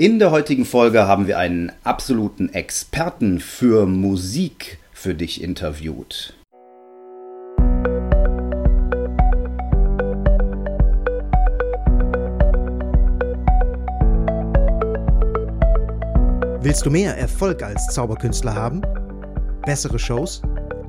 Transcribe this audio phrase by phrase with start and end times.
[0.00, 6.34] In der heutigen Folge haben wir einen absoluten Experten für Musik für dich interviewt.
[16.60, 18.82] Willst du mehr Erfolg als Zauberkünstler haben?
[19.66, 20.42] Bessere Shows?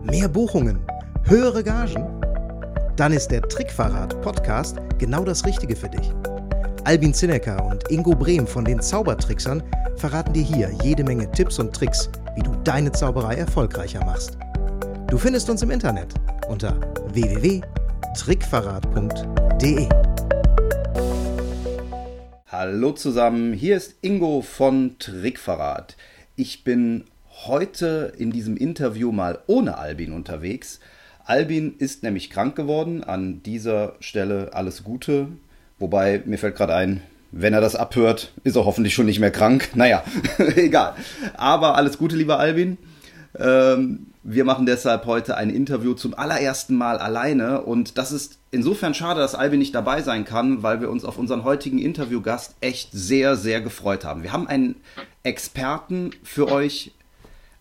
[0.04, 0.86] Mehr Buchungen?
[1.24, 2.06] Höhere Gagen?
[2.96, 6.14] Dann ist der Trickverrat Podcast genau das Richtige für dich.
[6.86, 9.62] Albin Zinecker und Ingo Brehm von den Zaubertricksern
[9.98, 14.38] verraten dir hier jede Menge Tipps und Tricks, wie du deine Zauberei erfolgreicher machst.
[15.08, 16.14] Du findest uns im Internet
[16.48, 16.80] unter
[17.14, 19.90] www.trickverrat.de.
[22.48, 25.98] Hallo zusammen, hier ist Ingo von Trickverrat.
[26.38, 27.04] Ich bin
[27.46, 30.80] heute in diesem Interview mal ohne Albin unterwegs.
[31.26, 33.04] Albin ist nämlich krank geworden.
[33.04, 35.28] An dieser Stelle alles Gute.
[35.80, 37.02] Wobei, mir fällt gerade ein,
[37.32, 39.70] wenn er das abhört, ist er hoffentlich schon nicht mehr krank.
[39.76, 40.04] Naja,
[40.56, 40.96] egal.
[41.36, 42.78] Aber alles Gute, lieber Albin.
[43.38, 48.94] Ähm, wir machen deshalb heute ein Interview zum allerersten Mal alleine und das ist insofern
[48.94, 52.90] schade, dass Albin nicht dabei sein kann, weil wir uns auf unseren heutigen Interviewgast echt
[52.92, 54.24] sehr, sehr gefreut haben.
[54.24, 54.76] Wir haben einen
[55.24, 56.92] Experten für euch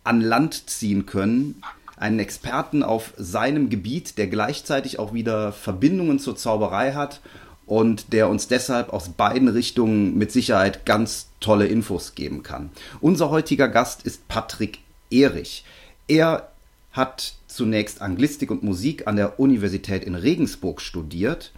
[0.02, 1.62] an Land ziehen können,
[1.96, 7.20] einen Experten auf seinem Gebiet, der gleichzeitig auch wieder Verbindungen zur Zauberei hat
[7.68, 12.70] und der uns deshalb aus beiden Richtungen mit Sicherheit ganz tolle Infos geben kann.
[13.00, 15.64] Unser heutiger Gast ist Patrick Erich.
[16.08, 16.50] Er
[16.92, 21.52] hat zunächst Anglistik und Musik an der Universität in Regensburg studiert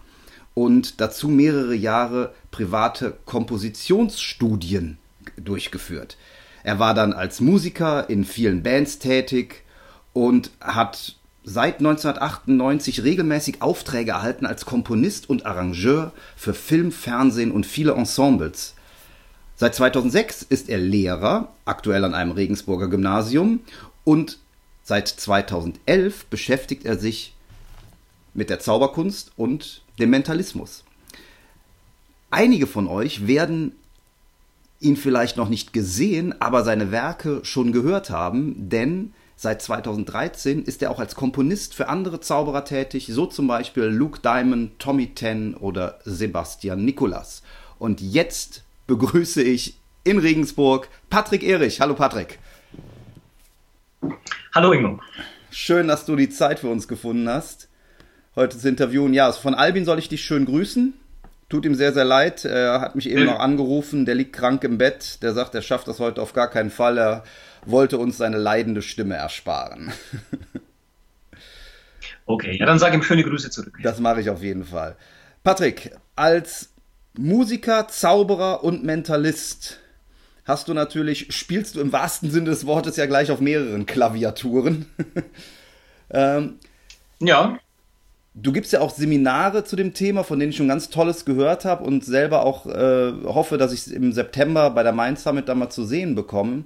[0.53, 4.97] und dazu mehrere Jahre private Kompositionsstudien
[5.37, 6.17] durchgeführt.
[6.63, 9.63] Er war dann als Musiker in vielen Bands tätig
[10.13, 17.65] und hat seit 1998 regelmäßig Aufträge erhalten als Komponist und Arrangeur für Film, Fernsehen und
[17.65, 18.75] viele Ensembles.
[19.55, 23.59] Seit 2006 ist er Lehrer, aktuell an einem Regensburger Gymnasium,
[24.03, 24.39] und
[24.83, 27.35] seit 2011 beschäftigt er sich
[28.33, 30.83] mit der Zauberkunst und dem Mentalismus.
[32.29, 33.73] Einige von euch werden
[34.79, 39.13] ihn vielleicht noch nicht gesehen, aber seine Werke schon gehört haben, denn
[39.43, 44.19] Seit 2013 ist er auch als Komponist für andere Zauberer tätig, so zum Beispiel Luke
[44.19, 47.41] Diamond, Tommy Ten oder Sebastian Nicolas.
[47.79, 51.81] Und jetzt begrüße ich in Regensburg Patrick Erich.
[51.81, 52.37] Hallo Patrick.
[54.53, 54.99] Hallo Ingo.
[55.49, 57.67] Schön, dass du die Zeit für uns gefunden hast,
[58.35, 59.11] heute zu interviewen.
[59.15, 60.93] Ja, von Albin soll ich dich schön grüßen.
[61.49, 62.45] Tut ihm sehr, sehr leid.
[62.45, 64.05] Er hat mich eben noch angerufen.
[64.05, 65.23] Der liegt krank im Bett.
[65.23, 66.99] Der sagt, er schafft das heute auf gar keinen Fall.
[66.99, 67.23] Er
[67.65, 69.91] wollte uns seine leidende Stimme ersparen.
[72.25, 73.77] okay, ja, dann sage ihm schöne Grüße zurück.
[73.83, 74.95] Das mache ich auf jeden Fall.
[75.43, 76.69] Patrick, als
[77.17, 79.79] Musiker, Zauberer und Mentalist
[80.45, 84.85] hast du natürlich, spielst du im wahrsten Sinne des Wortes ja gleich auf mehreren Klaviaturen.
[86.09, 86.59] ähm,
[87.19, 87.57] ja.
[88.33, 91.65] Du gibst ja auch Seminare zu dem Thema, von denen ich schon ganz Tolles gehört
[91.65, 95.49] habe und selber auch äh, hoffe, dass ich es im September bei der Mind Summit
[95.49, 96.63] da mal zu sehen bekomme.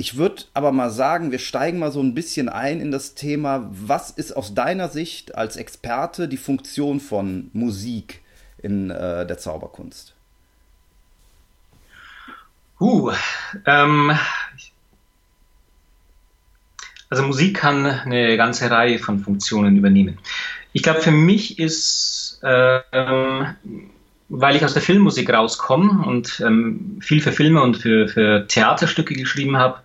[0.00, 3.68] Ich würde aber mal sagen, wir steigen mal so ein bisschen ein in das Thema.
[3.72, 8.22] Was ist aus deiner Sicht als Experte die Funktion von Musik
[8.58, 10.14] in äh, der Zauberkunst?
[12.80, 13.10] Uh,
[13.66, 14.16] ähm,
[17.10, 20.20] also Musik kann eine ganze Reihe von Funktionen übernehmen.
[20.72, 23.56] Ich glaube, für mich ist, ähm,
[24.28, 29.14] weil ich aus der Filmmusik rauskomme und ähm, viel für Filme und für, für Theaterstücke
[29.14, 29.80] geschrieben habe,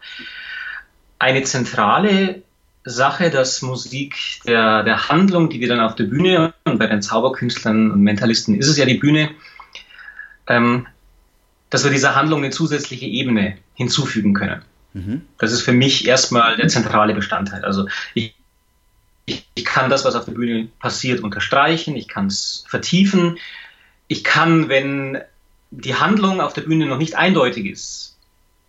[1.19, 2.41] eine zentrale
[2.83, 7.01] Sache, dass Musik der, der Handlung, die wir dann auf der Bühne und bei den
[7.01, 9.29] Zauberkünstlern und Mentalisten ist es ja die Bühne,
[10.47, 10.87] ähm,
[11.69, 14.61] dass wir dieser Handlung eine zusätzliche Ebene hinzufügen können.
[14.91, 15.21] Mhm.
[15.37, 17.63] Das ist für mich erstmal der zentrale Bestandteil.
[17.63, 18.35] Also ich
[19.25, 23.37] ich, ich kann das, was auf der Bühne passiert, unterstreichen, ich kann es vertiefen.
[24.07, 25.19] Ich kann, wenn
[25.71, 28.17] die Handlung auf der Bühne noch nicht eindeutig ist,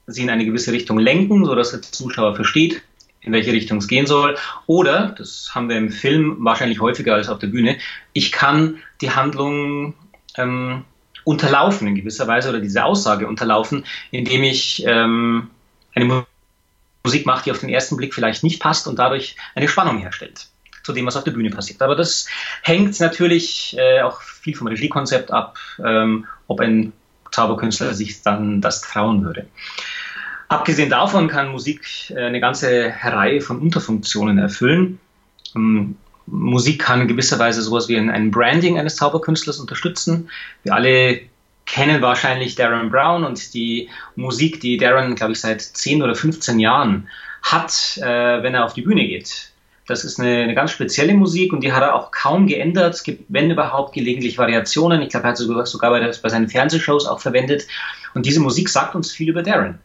[0.07, 2.83] sie in eine gewisse Richtung lenken, sodass der Zuschauer versteht,
[3.21, 4.37] in welche Richtung es gehen soll.
[4.67, 7.79] Oder, das haben wir im Film wahrscheinlich häufiger als auf der Bühne,
[8.13, 9.95] ich kann die Handlung
[10.37, 10.85] ähm,
[11.25, 15.49] unterlaufen in gewisser Weise oder diese Aussage unterlaufen, indem ich ähm,
[15.95, 16.27] eine
[17.03, 20.49] Musik macht, die auf den ersten Blick vielleicht nicht passt und dadurch eine Spannung herstellt
[20.85, 21.83] zu dem, was auf der Bühne passiert.
[21.83, 22.27] Aber das
[22.63, 26.93] hängt natürlich äh, auch viel vom Regiekonzept ab, ähm, ob ein
[27.33, 29.47] Zauberkünstler sich dann das trauen würde.
[30.49, 35.01] Abgesehen davon kann Musik äh, eine ganze Reihe von Unterfunktionen erfüllen.
[35.57, 35.97] Ähm,
[36.27, 40.31] Musik kann in gewisser Weise sowas wie ein, Branding eines Zauberkünstlers unterstützen.
[40.63, 41.21] Wir alle
[41.67, 46.59] kennen wahrscheinlich Darren Brown und die Musik, die Darren, glaube ich, seit 10 oder 15
[46.61, 47.09] Jahren
[47.43, 49.54] hat, äh, wenn er auf die Bühne geht.
[49.87, 52.95] Das ist eine, eine, ganz spezielle Musik und die hat er auch kaum geändert.
[52.95, 55.03] Es gibt, wenn überhaupt, gelegentlich Variationen.
[55.03, 57.67] Ich glaube, er hat sogar, sogar bei, bei seinen Fernsehshows auch verwendet.
[58.15, 59.79] Und diese Musik sagt uns viel über Darren.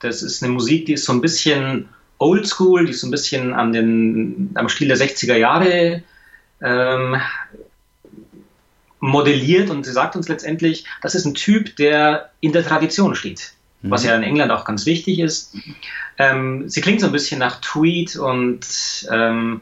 [0.00, 1.88] Das ist eine Musik, die ist so ein bisschen
[2.18, 6.02] oldschool, die ist so ein bisschen an den, am Stil der 60er Jahre
[6.60, 7.16] ähm,
[9.00, 13.52] modelliert und sie sagt uns letztendlich, das ist ein Typ, der in der Tradition steht,
[13.82, 13.90] mhm.
[13.90, 15.54] was ja in England auch ganz wichtig ist.
[16.18, 18.66] Ähm, sie klingt so ein bisschen nach Tweed und
[19.10, 19.60] ähm,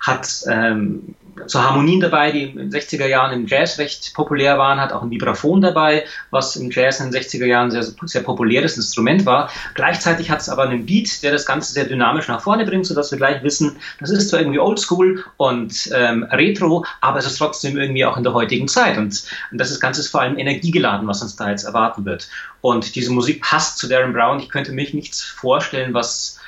[0.00, 1.14] hat ähm,
[1.46, 5.02] so Harmonien dabei, die in den 60er Jahren im Jazz recht populär waren, hat auch
[5.02, 9.50] ein Vibraphon dabei, was im Jazz in den 60er Jahren sehr, sehr populäres Instrument war.
[9.74, 13.10] Gleichzeitig hat es aber einen Beat, der das Ganze sehr dynamisch nach vorne bringt, sodass
[13.10, 17.76] wir gleich wissen, das ist zwar irgendwie oldschool und ähm, retro, aber es ist trotzdem
[17.76, 18.98] irgendwie auch in der heutigen Zeit.
[18.98, 22.28] Und, und das Ganze ist vor allem energiegeladen, was uns da jetzt erwarten wird.
[22.60, 24.38] Und diese Musik passt zu Darren Brown.
[24.38, 26.38] Ich könnte mich nichts vorstellen, was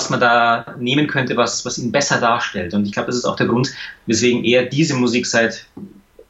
[0.00, 2.72] was man da nehmen könnte, was, was ihn besser darstellt.
[2.72, 3.70] Und ich glaube, das ist auch der Grund,
[4.06, 5.66] weswegen er diese Musik seit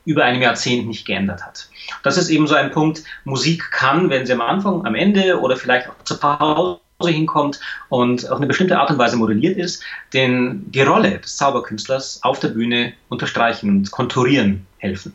[0.05, 1.69] über einem Jahrzehnt nicht geändert hat.
[2.03, 5.57] Das ist eben so ein Punkt, Musik kann, wenn sie am Anfang, am Ende oder
[5.57, 10.69] vielleicht auch zur Pause hinkommt und auf eine bestimmte Art und Weise modelliert ist, den,
[10.73, 15.15] die Rolle des Zauberkünstlers auf der Bühne unterstreichen und konturieren helfen.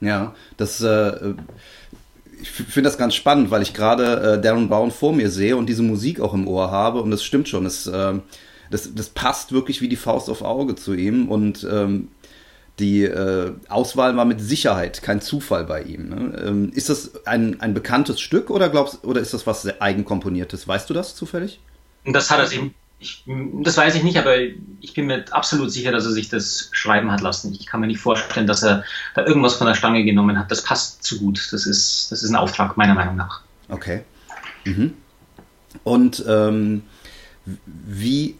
[0.00, 1.34] Ja, das äh,
[2.42, 5.66] ich finde das ganz spannend, weil ich gerade äh, Darren Brown vor mir sehe und
[5.66, 7.64] diese Musik auch im Ohr habe und das stimmt schon.
[7.64, 8.14] Das, äh,
[8.70, 12.08] das, das passt wirklich wie die Faust auf Auge zu ihm und ähm,
[12.78, 16.08] die äh, Auswahl war mit Sicherheit kein Zufall bei ihm.
[16.08, 16.42] Ne?
[16.44, 20.66] Ähm, ist das ein, ein bekanntes Stück oder glaubst oder ist das was eigenkomponiertes?
[20.66, 21.60] Weißt du das zufällig?
[22.04, 23.24] Das hat er eben ich,
[23.62, 27.10] das weiß ich nicht, aber ich bin mir absolut sicher, dass er sich das schreiben
[27.10, 27.54] hat lassen.
[27.58, 28.84] Ich kann mir nicht vorstellen, dass er
[29.14, 30.50] da irgendwas von der Stange genommen hat.
[30.50, 31.48] Das passt zu gut.
[31.52, 33.42] Das ist, das ist ein Auftrag, meiner Meinung nach.
[33.68, 34.02] Okay.
[34.64, 34.94] Mhm.
[35.84, 36.82] Und ähm,
[37.66, 38.36] wie,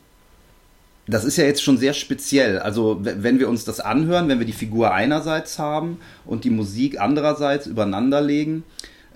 [1.06, 2.59] das ist ja jetzt schon sehr speziell.
[2.59, 7.00] Also, wenn wir uns das anhören, wenn wir die Figur einerseits haben und die Musik
[7.00, 8.64] andererseits übereinander legen,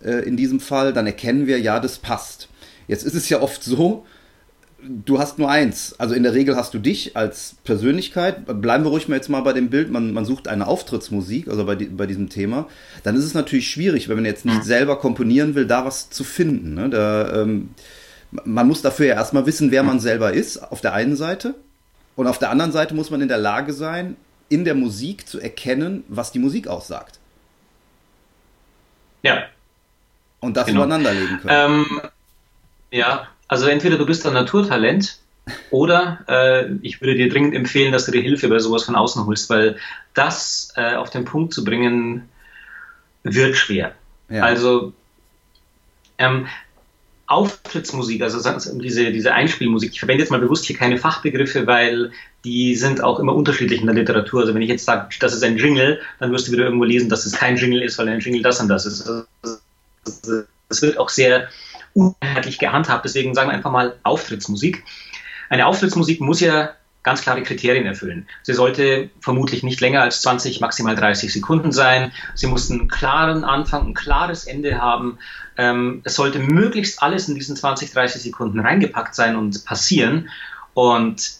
[0.02, 2.48] äh, in diesem Fall, dann erkennen wir, ja, das passt.
[2.88, 4.04] Jetzt ist es ja oft so,
[4.88, 5.94] du hast nur eins.
[5.98, 8.46] Also in der Regel hast du dich als Persönlichkeit.
[8.60, 9.90] Bleiben wir ruhig mal jetzt mal bei dem Bild.
[9.90, 12.68] Man, man sucht eine Auftrittsmusik, also bei, die, bei diesem Thema.
[13.02, 16.24] Dann ist es natürlich schwierig, wenn man jetzt nicht selber komponieren will, da was zu
[16.24, 16.74] finden.
[16.74, 16.90] Ne?
[16.90, 17.70] Da, ähm,
[18.44, 21.54] man muss dafür ja erstmal wissen, wer man selber ist, auf der einen Seite.
[22.14, 24.16] Und auf der anderen Seite muss man in der Lage sein,
[24.48, 27.18] in der Musik zu erkennen, was die Musik aussagt.
[29.22, 29.44] Ja.
[30.40, 30.84] Und das genau.
[30.84, 31.86] übereinander legen können.
[31.90, 32.00] Ähm,
[32.90, 35.19] ja, also entweder du bist ein Naturtalent
[35.70, 39.26] oder äh, ich würde dir dringend empfehlen, dass du dir Hilfe bei sowas von außen
[39.26, 39.76] holst, weil
[40.14, 42.28] das äh, auf den Punkt zu bringen
[43.22, 43.94] wird schwer.
[44.28, 44.43] Ja.
[44.43, 44.93] Also
[46.19, 46.46] ähm,
[47.28, 48.38] Auftrittsmusik, also
[48.75, 52.12] diese, diese Einspielmusik, ich verwende jetzt mal bewusst hier keine Fachbegriffe, weil
[52.44, 54.43] die sind auch immer unterschiedlich in der Literatur.
[54.43, 57.08] Also wenn ich jetzt sage, das ist ein Jingle, dann wirst du wieder irgendwo lesen,
[57.08, 59.10] dass es kein Jingle ist, weil ein Jingle das und das ist.
[60.69, 61.48] Das wird auch sehr
[61.96, 63.04] uneinheitlich gehandhabt.
[63.04, 64.84] Deswegen sagen wir einfach mal Auftrittsmusik.
[65.48, 66.70] Eine Auftrittsmusik muss ja
[67.02, 68.26] ganz klare Kriterien erfüllen.
[68.43, 72.12] Sie sollte vermutlich nicht länger als 20, maximal 30 Sekunden sein.
[72.34, 75.19] Sie muss einen klaren Anfang, ein klares Ende haben.
[75.56, 80.29] Ähm, es sollte möglichst alles in diesen 20, 30 Sekunden reingepackt sein und passieren.
[80.74, 81.31] Und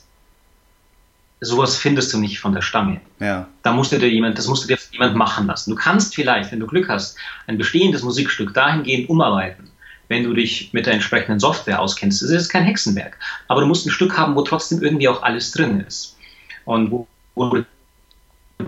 [1.41, 3.01] sowas findest du nicht von der Stange.
[3.19, 3.49] Ja.
[3.63, 5.71] Da musst du dir jemand, das musst du dir jemand machen lassen.
[5.71, 9.71] Du kannst vielleicht, wenn du Glück hast, ein bestehendes Musikstück dahingehend umarbeiten,
[10.09, 12.23] wenn du dich mit der entsprechenden Software auskennst.
[12.23, 13.19] Das ist kein Hexenwerk.
[13.49, 16.17] Aber du musst ein Stück haben, wo trotzdem irgendwie auch alles drin ist.
[16.65, 17.65] Und wo, wo du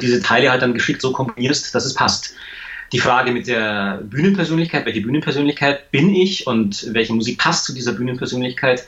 [0.01, 2.35] diese Teile halt dann geschickt so kombinierst, dass es passt.
[2.93, 7.93] Die Frage mit der Bühnenpersönlichkeit, welche Bühnenpersönlichkeit bin ich und welche Musik passt zu dieser
[7.93, 8.87] Bühnenpersönlichkeit,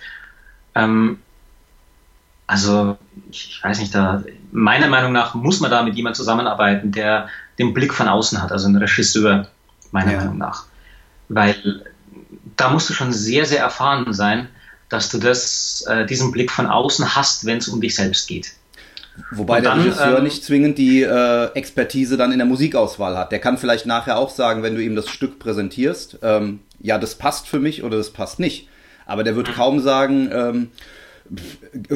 [0.74, 1.18] ähm,
[2.46, 2.98] also
[3.30, 7.28] ich weiß nicht, da meiner Meinung nach muss man da mit jemandem zusammenarbeiten, der
[7.60, 9.48] den Blick von außen hat, also ein Regisseur,
[9.92, 10.18] meiner ja.
[10.18, 10.64] Meinung nach.
[11.28, 11.84] Weil
[12.60, 14.48] da musst du schon sehr, sehr erfahren sein,
[14.88, 18.52] dass du das, äh, diesen Blick von außen hast, wenn es um dich selbst geht.
[19.30, 23.32] Wobei dann, der Regisseur ähm, nicht zwingend die äh, Expertise dann in der Musikauswahl hat.
[23.32, 27.16] Der kann vielleicht nachher auch sagen, wenn du ihm das Stück präsentierst, ähm, ja, das
[27.16, 28.68] passt für mich oder das passt nicht.
[29.06, 29.54] Aber der wird mhm.
[29.54, 30.70] kaum sagen, ähm,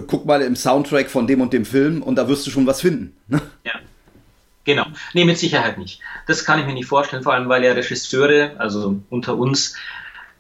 [0.07, 2.81] guck mal im Soundtrack von dem und dem Film und da wirst du schon was
[2.81, 3.17] finden.
[3.29, 3.41] Ne?
[3.65, 3.73] Ja.
[4.65, 4.87] Genau.
[5.13, 6.01] Nee, mit Sicherheit nicht.
[6.27, 9.75] Das kann ich mir nicht vorstellen, vor allem weil ja Regisseure, also unter uns,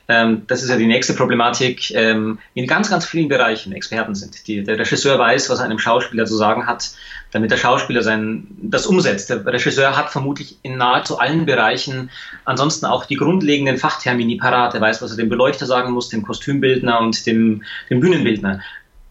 [0.06, 4.46] das ist ja die nächste Problematik, ähm, in ganz, ganz vielen Bereichen Experten sind.
[4.46, 6.90] Die, der Regisseur weiß, was er einem Schauspieler zu sagen hat,
[7.30, 9.30] damit der Schauspieler sein, das umsetzt.
[9.30, 12.11] Der Regisseur hat vermutlich in nahezu allen Bereichen
[12.44, 14.75] ansonsten auch die grundlegenden Fachtermini parat.
[14.75, 18.61] Er weiß, was er dem Beleuchter sagen muss, dem Kostümbildner und dem, dem Bühnenbildner.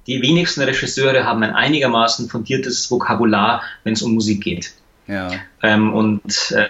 [0.06, 4.74] Die wenigsten Regisseure haben ein einigermaßen fundiertes Vokabular, wenn es um Musik geht.
[5.08, 5.32] Ja.
[5.62, 6.70] Ähm, und äh,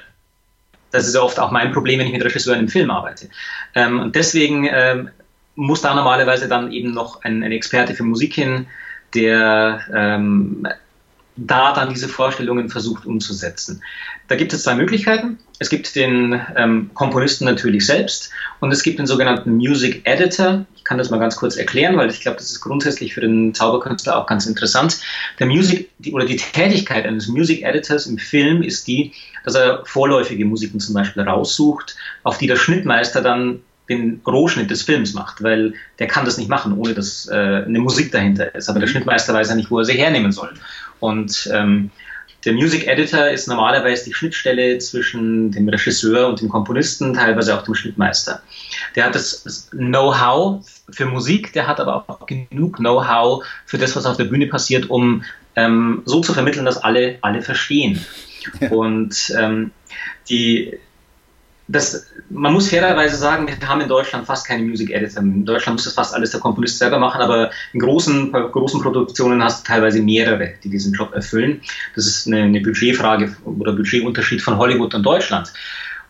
[0.94, 3.28] das ist ja oft auch mein Problem, wenn ich mit Regisseuren im Film arbeite.
[3.74, 5.10] Ähm, und deswegen ähm,
[5.56, 8.68] muss da normalerweise dann eben noch ein, ein Experte für Musik hin,
[9.16, 10.68] der ähm,
[11.36, 13.82] da dann diese Vorstellungen versucht umzusetzen.
[14.28, 15.40] Da gibt es zwei Möglichkeiten.
[15.58, 20.66] Es gibt den ähm, Komponisten natürlich selbst und es gibt den sogenannten Music Editor.
[20.84, 23.54] Ich kann das mal ganz kurz erklären, weil ich glaube, das ist grundsätzlich für den
[23.54, 25.00] Zauberkünstler auch ganz interessant.
[25.40, 29.14] Der Music die, oder die Tätigkeit eines Music Editors im Film ist die,
[29.46, 34.82] dass er vorläufige Musiken zum Beispiel raussucht, auf die der Schnittmeister dann den Rohschnitt des
[34.82, 38.68] Films macht, weil der kann das nicht machen, ohne dass äh, eine Musik dahinter ist.
[38.68, 40.54] Aber der Schnittmeister weiß ja nicht, wo er sie hernehmen soll.
[41.00, 41.92] Und ähm,
[42.46, 47.64] der Music Editor ist normalerweise die Schnittstelle zwischen dem Regisseur und dem Komponisten, teilweise auch
[47.64, 48.42] dem Schnittmeister.
[48.96, 54.06] Der hat das Know-how für Musik, der hat aber auch genug Know-how für das, was
[54.06, 55.24] auf der Bühne passiert, um
[55.56, 58.04] ähm, so zu vermitteln, dass alle alle verstehen.
[58.60, 58.70] Ja.
[58.72, 59.72] Und ähm,
[60.30, 60.80] die
[61.68, 65.24] das, man muss fairerweise sagen, wir haben in Deutschland fast keine Music Editor.
[65.24, 69.42] In Deutschland muss das fast alles der Komponist selber machen, aber in großen, großen Produktionen
[69.42, 71.62] hast du teilweise mehrere, die diesen Job erfüllen.
[71.96, 75.54] Das ist eine, eine Budgetfrage oder Budgetunterschied von Hollywood und Deutschland.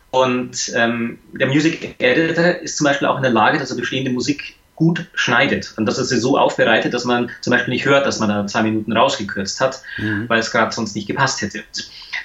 [0.10, 4.12] Und ähm, der Music Editor ist zum Beispiel auch in der Lage, dass er bestehende
[4.12, 8.06] Musik gut schneidet und dass er sie so aufbereitet, dass man zum Beispiel nicht hört,
[8.06, 10.28] dass man da zwei Minuten rausgekürzt hat, mhm.
[10.28, 11.64] weil es gerade sonst nicht gepasst hätte.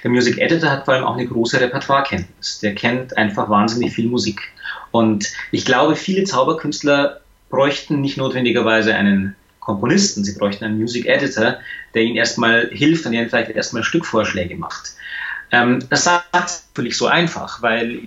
[0.03, 2.59] Der Music Editor hat vor allem auch eine große Repertoirekenntnis.
[2.59, 4.41] Der kennt einfach wahnsinnig viel Musik.
[4.91, 11.57] Und ich glaube, viele Zauberkünstler bräuchten nicht notwendigerweise einen Komponisten, sie bräuchten einen Music Editor,
[11.93, 14.93] der ihnen erstmal hilft und ihnen vielleicht erstmal Stückvorschläge macht.
[15.51, 18.01] Ähm, das sagt natürlich so einfach, weil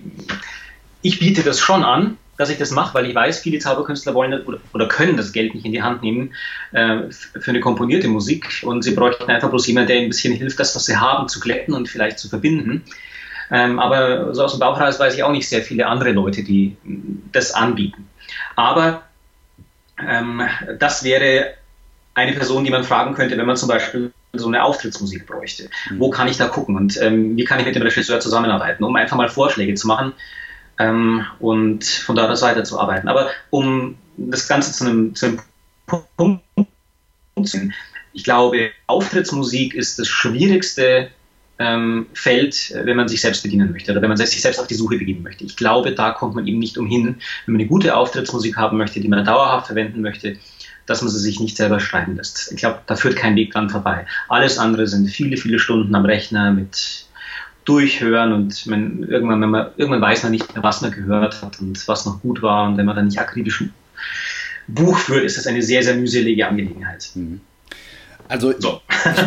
[1.01, 4.45] ich biete das schon an, dass ich das mache, weil ich weiß, viele Zauberkünstler wollen
[4.45, 6.33] oder, oder können das Geld nicht in die Hand nehmen
[6.71, 10.33] äh, für eine komponierte Musik und sie bräuchten einfach bloß jemanden, der ihnen ein bisschen
[10.33, 12.83] hilft, das, was sie haben, zu glätten und vielleicht zu verbinden.
[13.51, 16.43] Ähm, aber so aus dem Bauch heraus weiß ich auch nicht sehr viele andere Leute,
[16.43, 16.75] die
[17.31, 18.07] das anbieten.
[18.55, 19.03] Aber
[19.99, 20.41] ähm,
[20.79, 21.53] das wäre
[22.15, 25.69] eine Person, die man fragen könnte, wenn man zum Beispiel so eine Auftrittsmusik bräuchte.
[25.89, 25.99] Mhm.
[25.99, 28.95] Wo kann ich da gucken und ähm, wie kann ich mit dem Regisseur zusammenarbeiten, um
[28.95, 30.13] einfach mal Vorschläge zu machen,
[30.79, 33.09] ähm, und von dort aus weiterzuarbeiten.
[33.09, 35.39] Aber um das Ganze zu einem, zu einem
[35.85, 36.43] Punkt
[37.43, 37.73] zu bringen,
[38.13, 41.09] ich glaube, Auftrittsmusik ist das schwierigste
[41.59, 44.75] ähm, Feld, wenn man sich selbst bedienen möchte oder wenn man sich selbst auf die
[44.75, 45.43] Suche begeben möchte.
[45.43, 48.99] Ich glaube, da kommt man eben nicht umhin, wenn man eine gute Auftrittsmusik haben möchte,
[48.99, 50.37] die man dauerhaft verwenden möchte,
[50.85, 52.51] dass man sie sich nicht selber schreiben lässt.
[52.51, 54.05] Ich glaube, da führt kein Weg dran vorbei.
[54.27, 57.05] Alles andere sind viele, viele Stunden am Rechner mit
[57.65, 61.59] durchhören und man, irgendwann, wenn man, irgendwann weiß man nicht mehr, was man gehört hat
[61.59, 62.67] und was noch gut war.
[62.67, 63.73] Und wenn man dann nicht akribisch ein
[64.67, 67.09] Buch führt, ist das eine sehr, sehr mühselige Angelegenheit.
[67.15, 67.41] Mhm.
[68.27, 68.81] Also so.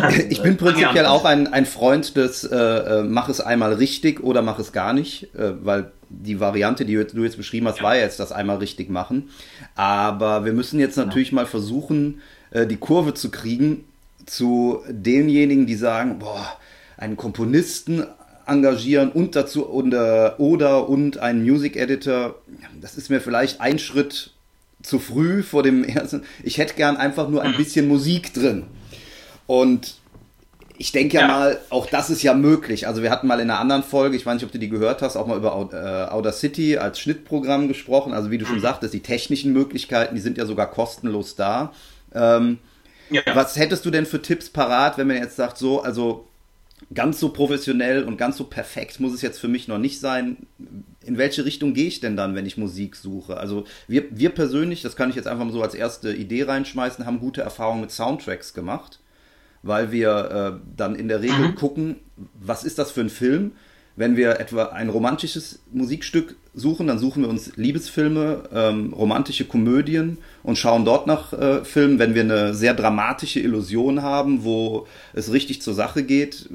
[0.09, 4.23] ich, ich, bin prinzipiell auch ein, ein Freund des äh, äh, mach es einmal richtig
[4.23, 7.83] oder mach es gar nicht, äh, weil die Variante, die du jetzt beschrieben hast, ja.
[7.83, 9.29] war jetzt das einmal richtig machen.
[9.75, 11.35] Aber wir müssen jetzt natürlich ja.
[11.35, 13.83] mal versuchen, äh, die Kurve zu kriegen
[14.25, 16.57] zu denjenigen, die sagen, boah,
[16.97, 18.03] einen Komponisten
[18.47, 22.35] engagieren und dazu oder, oder und einen Music Editor.
[22.81, 24.31] Das ist mir vielleicht ein Schritt
[24.81, 26.23] zu früh vor dem ersten.
[26.43, 27.57] Ich hätte gern einfach nur ein mhm.
[27.57, 28.63] bisschen Musik drin.
[29.45, 29.95] Und
[30.77, 32.87] ich denke ja, ja, mal, auch das ist ja möglich.
[32.87, 35.01] Also wir hatten mal in einer anderen Folge, ich weiß nicht, ob du die gehört
[35.01, 38.13] hast, auch mal über äh, Outer City als Schnittprogramm gesprochen.
[38.13, 38.61] Also wie du schon mhm.
[38.61, 41.73] sagtest, die technischen Möglichkeiten, die sind ja sogar kostenlos da.
[42.13, 42.59] Ähm,
[43.09, 43.21] ja.
[43.33, 46.27] Was hättest du denn für Tipps parat, wenn man jetzt sagt, so, also
[46.93, 50.47] ganz so professionell und ganz so perfekt muss es jetzt für mich noch nicht sein.
[51.03, 53.37] In welche Richtung gehe ich denn dann, wenn ich Musik suche?
[53.37, 57.05] Also wir, wir persönlich, das kann ich jetzt einfach mal so als erste Idee reinschmeißen,
[57.05, 58.99] haben gute Erfahrungen mit Soundtracks gemacht,
[59.63, 61.55] weil wir äh, dann in der Regel mhm.
[61.55, 61.95] gucken,
[62.33, 63.53] was ist das für ein Film?
[63.97, 70.19] Wenn wir etwa ein romantisches Musikstück suchen, dann suchen wir uns Liebesfilme, ähm, romantische Komödien
[70.43, 71.97] und schauen dort nach äh, Filmen.
[71.97, 76.47] Wenn wir eine sehr dramatische Illusion haben, wo es richtig zur Sache geht,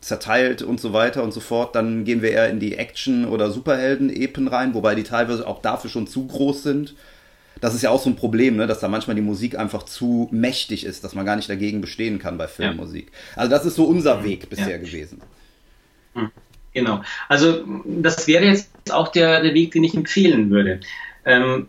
[0.00, 3.52] zerteilt und so weiter und so fort, dann gehen wir eher in die Action- oder
[3.52, 6.96] Superhelden-Epen rein, wobei die teilweise auch dafür schon zu groß sind.
[7.60, 10.28] Das ist ja auch so ein Problem, ne, dass da manchmal die Musik einfach zu
[10.32, 13.12] mächtig ist, dass man gar nicht dagegen bestehen kann bei Filmmusik.
[13.12, 13.42] Ja.
[13.42, 14.78] Also das ist so unser Weg bisher ja.
[14.78, 15.20] gewesen.
[16.14, 16.32] Mhm.
[16.72, 17.02] Genau.
[17.28, 20.80] Also das wäre jetzt auch der, der Weg, den ich empfehlen würde.
[21.24, 21.68] ähm,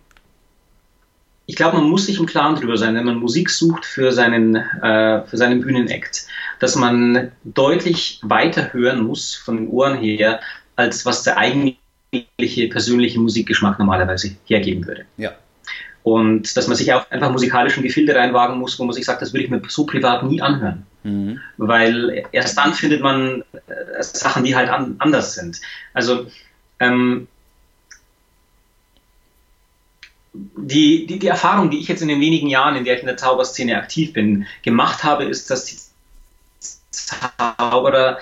[1.52, 4.56] ich glaube, man muss sich im Klaren darüber sein, wenn man Musik sucht für seinen,
[4.56, 6.26] äh, für seinen Bühnenakt,
[6.60, 10.40] dass man deutlich weiter hören muss von den Ohren her,
[10.78, 15.04] als was der eigentliche persönliche Musikgeschmack normalerweise hergeben würde.
[15.18, 15.32] Ja.
[16.04, 19.34] Und dass man sich auch einfach musikalischen Gefilde reinwagen muss, wo man sich sagt, das
[19.34, 20.86] würde ich mir so privat nie anhören.
[21.04, 21.40] Mhm.
[21.58, 25.60] Weil erst dann findet man äh, Sachen, die halt an, anders sind.
[25.94, 26.28] Also
[26.80, 27.28] ähm,
[30.34, 33.08] die, die, die Erfahrung, die ich jetzt in den wenigen Jahren, in der ich in
[33.08, 35.78] der Zauberszene aktiv bin, gemacht habe, ist, dass die
[36.92, 38.20] Zauberer,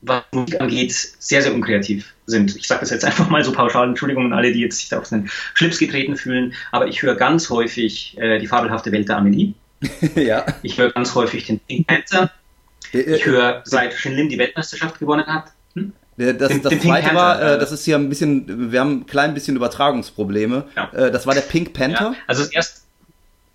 [0.00, 2.56] was Musik angeht, sehr, sehr unkreativ sind.
[2.56, 4.98] Ich sage das jetzt einfach mal so pauschal, Entschuldigung an alle, die jetzt sich da
[4.98, 9.18] auf den Schlips getreten fühlen, aber ich höre ganz häufig äh, die fabelhafte Welt der
[9.18, 9.54] Amelie.
[10.14, 10.44] ja.
[10.62, 12.30] Ich höre ganz häufig den Pink Panther.
[12.92, 15.92] Äh, äh, ich höre, seit Shin Lim die Weltmeisterschaft gewonnen hat, hm?
[16.16, 19.06] Das, den, das den zweite war, äh, das ist hier ein bisschen, wir haben ein
[19.06, 20.66] klein bisschen Übertragungsprobleme.
[20.76, 20.90] Ja.
[20.92, 22.12] Äh, das war der Pink Panther.
[22.12, 22.14] Ja.
[22.26, 22.80] Also das erste,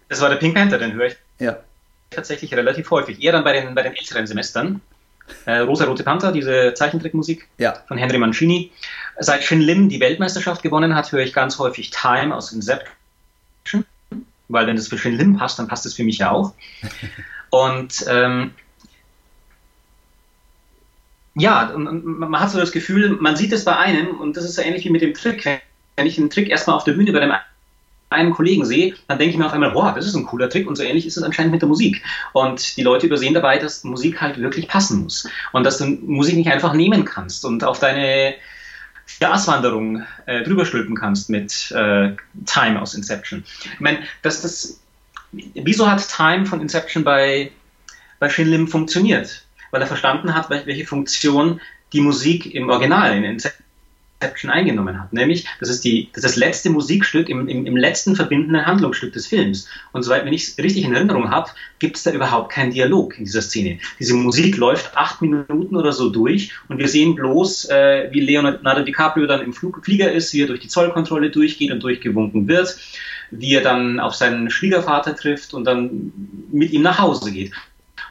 [0.09, 1.57] das war der Pink Panther, den höre ich ja.
[2.09, 3.21] tatsächlich relativ häufig.
[3.21, 4.81] Eher dann bei den, bei den älteren Semestern.
[5.45, 7.75] Äh, Rosa-Rote Panther, diese Zeichentrickmusik ja.
[7.87, 8.71] von Henry Mancini.
[9.19, 12.89] Seit Shin Lim die Weltmeisterschaft gewonnen hat, höre ich ganz häufig Time aus Inception.
[14.47, 16.53] Weil wenn das für Shin Lim passt, dann passt es für mich ja auch.
[17.49, 18.51] Und ähm,
[21.35, 24.61] ja, man hat so das Gefühl, man sieht es bei einem, und das ist so
[24.61, 25.61] ähnlich wie mit dem Trick.
[25.97, 27.33] Wenn ich einen Trick erstmal auf der Bühne bei dem
[28.09, 30.67] einen Kollegen sehe, dann denke ich mir auf einmal, boah, das ist ein cooler Trick
[30.67, 32.01] und so ähnlich ist es anscheinend mit der Musik.
[32.33, 36.35] Und die Leute übersehen dabei, dass Musik halt wirklich passen muss und dass du Musik
[36.35, 38.35] nicht einfach nehmen kannst und auf deine
[39.19, 43.43] Gaswanderung äh, drüber stülpen kannst mit äh, Time aus Inception.
[43.73, 44.79] Ich meine, dass das,
[45.31, 47.51] wieso hat Time von Inception bei,
[48.19, 49.45] bei Shin Lim funktioniert?
[49.75, 51.59] weil er verstanden hat, welche Funktion
[51.91, 53.64] die Musik im Original, in Inception
[54.49, 55.13] eingenommen hat.
[55.13, 59.13] Nämlich, das ist, die, das, ist das letzte Musikstück im, im, im letzten verbindenden Handlungsstück
[59.13, 59.67] des Films.
[59.91, 63.17] Und soweit wenn ich es richtig in Erinnerung habe, gibt es da überhaupt keinen Dialog
[63.17, 63.79] in dieser Szene.
[63.99, 68.83] Diese Musik läuft acht Minuten oder so durch und wir sehen bloß, äh, wie Leonardo
[68.83, 72.77] DiCaprio dann im Flug, Flieger ist, wie er durch die Zollkontrolle durchgeht und durchgewunken wird,
[73.31, 76.11] wie er dann auf seinen Schwiegervater trifft und dann
[76.51, 77.51] mit ihm nach Hause geht.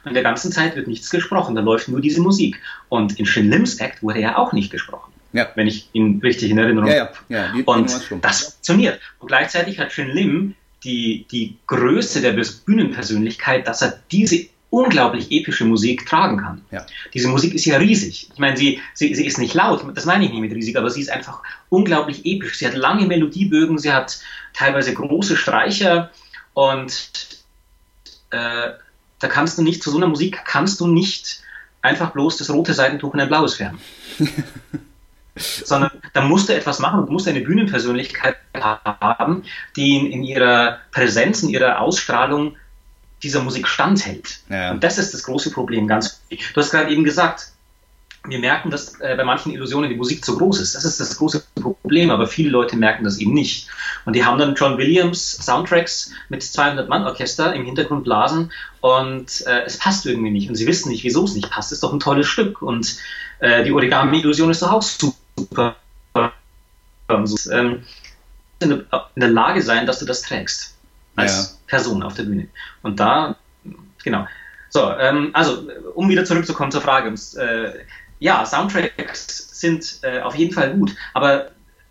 [0.04, 2.60] Und in der ganzen Zeit wird nichts gesprochen, da läuft nur diese Musik.
[2.90, 5.13] Und in Shin Lims Act wurde ja auch nicht gesprochen.
[5.34, 5.50] Ja.
[5.56, 7.54] Wenn ich ihn richtig in Erinnerung ja, ja.
[7.54, 7.92] ja und
[8.22, 9.00] das funktioniert.
[9.18, 15.64] Und gleichzeitig hat Shin Lim die, die Größe der Bühnenpersönlichkeit, dass er diese unglaublich epische
[15.64, 16.62] Musik tragen kann.
[16.70, 16.86] Ja.
[17.12, 18.30] Diese Musik ist ja riesig.
[18.32, 20.90] Ich meine, sie, sie, sie ist nicht laut, das meine ich nicht mit riesig, aber
[20.90, 22.58] sie ist einfach unglaublich episch.
[22.58, 24.20] Sie hat lange Melodiebögen, sie hat
[24.52, 26.10] teilweise große Streicher
[26.54, 27.44] und
[28.30, 28.70] äh,
[29.18, 31.40] da kannst du nicht, zu so einer Musik kannst du nicht
[31.82, 33.78] einfach bloß das rote Seitentuch in ein blaues färben.
[35.36, 39.42] Sondern da musst du etwas machen, du musst eine Bühnenpersönlichkeit haben,
[39.74, 42.56] die in, in ihrer Präsenz, in ihrer Ausstrahlung
[43.22, 44.40] dieser Musik standhält.
[44.48, 44.70] Ja.
[44.70, 46.52] Und das ist das große Problem, ganz wichtig.
[46.52, 47.48] Du hast gerade eben gesagt,
[48.26, 50.74] wir merken, dass äh, bei manchen Illusionen die Musik zu groß ist.
[50.74, 53.68] Das ist das große Problem, aber viele Leute merken das eben nicht.
[54.06, 59.46] Und die haben dann John Williams Soundtracks mit 200 Mann Orchester im Hintergrund blasen und
[59.46, 60.48] äh, es passt irgendwie nicht.
[60.48, 61.70] Und sie wissen nicht, wieso es nicht passt.
[61.70, 62.96] Es ist doch ein tolles Stück und
[63.40, 65.16] äh, die Origami-Illusion ist doch auch super.
[67.50, 67.84] Ähm,
[68.60, 70.74] in der Lage sein, dass du das trägst
[71.16, 71.68] als ja.
[71.68, 72.48] Person auf der Bühne.
[72.82, 73.36] Und da,
[74.02, 74.26] genau.
[74.70, 77.72] So, ähm, also um wieder zurückzukommen zur Frage, äh,
[78.18, 81.50] ja, Soundtracks sind äh, auf jeden Fall gut, aber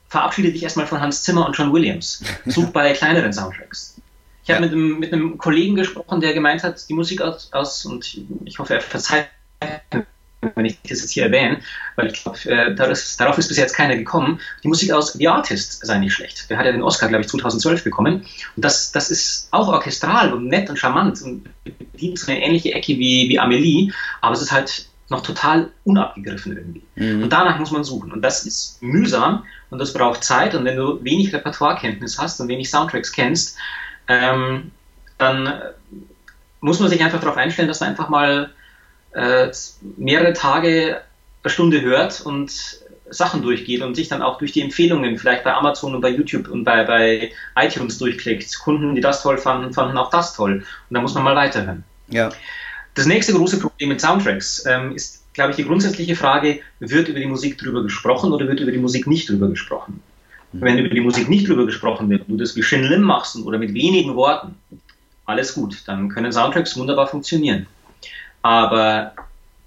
[0.10, 2.24] verabschiede dich erstmal von Hans Zimmer und John Williams.
[2.46, 3.96] Such bei kleineren Soundtracks.
[4.44, 7.86] Ich habe mit, einem, mit einem Kollegen gesprochen, der gemeint hat, die Musik aus, aus
[7.86, 9.30] und ich hoffe, er verzeiht
[10.56, 11.60] wenn ich das jetzt hier erwähne,
[11.96, 14.40] weil ich glaube, äh, darauf ist bis jetzt keiner gekommen.
[14.64, 16.50] Die Musik aus The Artist sei nicht schlecht.
[16.50, 18.26] Der hat ja den Oscar, glaube ich, 2012 bekommen.
[18.56, 22.74] Und das, das ist auch orchestral und nett und charmant und bedient so eine ähnliche
[22.74, 26.84] Ecke wie, wie Amelie, aber es ist halt noch total unabgegriffen irgendwie.
[26.96, 27.24] Mhm.
[27.24, 28.12] Und danach muss man suchen.
[28.12, 30.56] Und das ist mühsam und das braucht Zeit.
[30.56, 33.58] Und wenn du wenig Repertoirekenntnis hast und wenig Soundtracks kennst,
[34.08, 34.72] ähm,
[35.18, 35.62] dann
[36.62, 38.52] muss man sich einfach darauf einstellen, dass man einfach mal
[39.14, 39.52] äh,
[39.98, 41.02] mehrere Tage
[41.44, 45.54] eine Stunde hört und Sachen durchgeht und sich dann auch durch die Empfehlungen vielleicht bei
[45.54, 48.60] Amazon und bei YouTube und bei, bei iTunes durchklickt.
[48.60, 50.64] Kunden, die das toll fanden, fanden auch das toll.
[50.90, 51.84] Und da muss man mal weiterhören.
[52.08, 52.30] Ja.
[52.96, 57.20] Das nächste große Problem mit Soundtracks ähm, ist, glaube ich, die grundsätzliche Frage, wird über
[57.20, 60.02] die Musik drüber gesprochen oder wird über die Musik nicht drüber gesprochen?
[60.52, 60.62] Mhm.
[60.62, 63.58] Wenn über die Musik nicht drüber gesprochen wird, du das wie Shin Lim machst oder
[63.58, 64.56] mit wenigen Worten,
[65.26, 67.68] alles gut, dann können Soundtracks wunderbar funktionieren.
[68.44, 69.14] Aber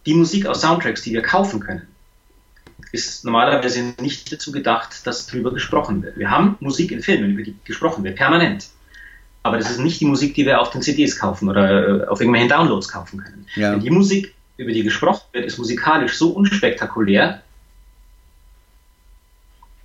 [0.05, 1.89] die Musik aus Soundtracks, die wir kaufen können,
[2.93, 6.17] ist normalerweise nicht dazu gedacht, dass darüber gesprochen wird.
[6.17, 8.69] Wir haben Musik in Filmen, über die gesprochen wird, permanent.
[9.43, 12.21] Aber das ist nicht die Musik, die wir auf den CDs kaufen oder äh, auf
[12.21, 13.47] irgendwelchen Downloads kaufen können.
[13.55, 13.73] Ja.
[13.73, 17.43] Denn die Musik, über die gesprochen wird, ist musikalisch so unspektakulär,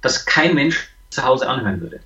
[0.02, 2.00] dass kein Mensch zu Hause anhören würde.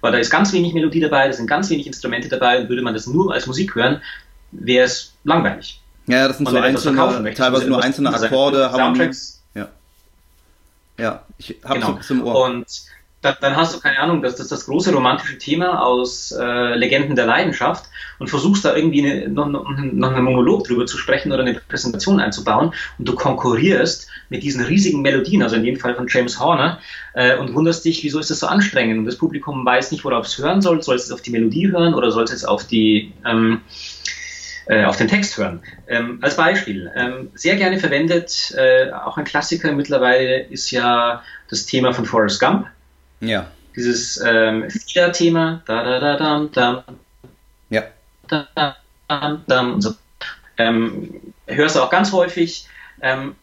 [0.00, 2.82] Weil da ist ganz wenig Melodie dabei, da sind ganz wenig Instrumente dabei und würde
[2.82, 4.00] man das nur als Musik hören,
[4.52, 5.79] wäre es langweilig.
[6.10, 9.42] Ja, das sind und so einzelne, teilweise nur einzelne Akkorde, Soundtracks.
[9.54, 9.68] Ja.
[10.98, 11.98] Ja, ich habe genau.
[11.98, 12.44] es im Ohr.
[12.44, 12.66] Und
[13.22, 16.74] dann, dann, hast du keine Ahnung, das, das ist das große romantische Thema aus äh,
[16.74, 17.84] Legenden der Leidenschaft
[18.18, 22.18] und versuchst da irgendwie eine, noch, noch, einen Monolog drüber zu sprechen oder eine Präsentation
[22.18, 26.78] einzubauen und du konkurrierst mit diesen riesigen Melodien, also in dem Fall von James Horner,
[27.12, 30.26] äh, und wunderst dich, wieso ist das so anstrengend und das Publikum weiß nicht, worauf
[30.26, 33.12] es hören soll, soll es auf die Melodie hören oder soll es jetzt auf die
[33.26, 33.60] ähm,
[34.70, 35.60] äh, auf den Text hören.
[35.88, 41.66] Ähm, als Beispiel, ähm, sehr gerne verwendet, äh, auch ein Klassiker mittlerweile ist ja das
[41.66, 42.68] Thema von Forrest Gump.
[43.18, 43.50] Ja.
[43.74, 44.68] Dieses ähm,
[45.12, 46.82] thema da da da dam dam.
[47.68, 47.82] Ja.
[48.28, 48.46] Da,
[49.08, 49.94] dam, dam und so.
[50.56, 52.66] Ähm, hörst du auch ganz häufig.
[53.00, 53.34] Ähm,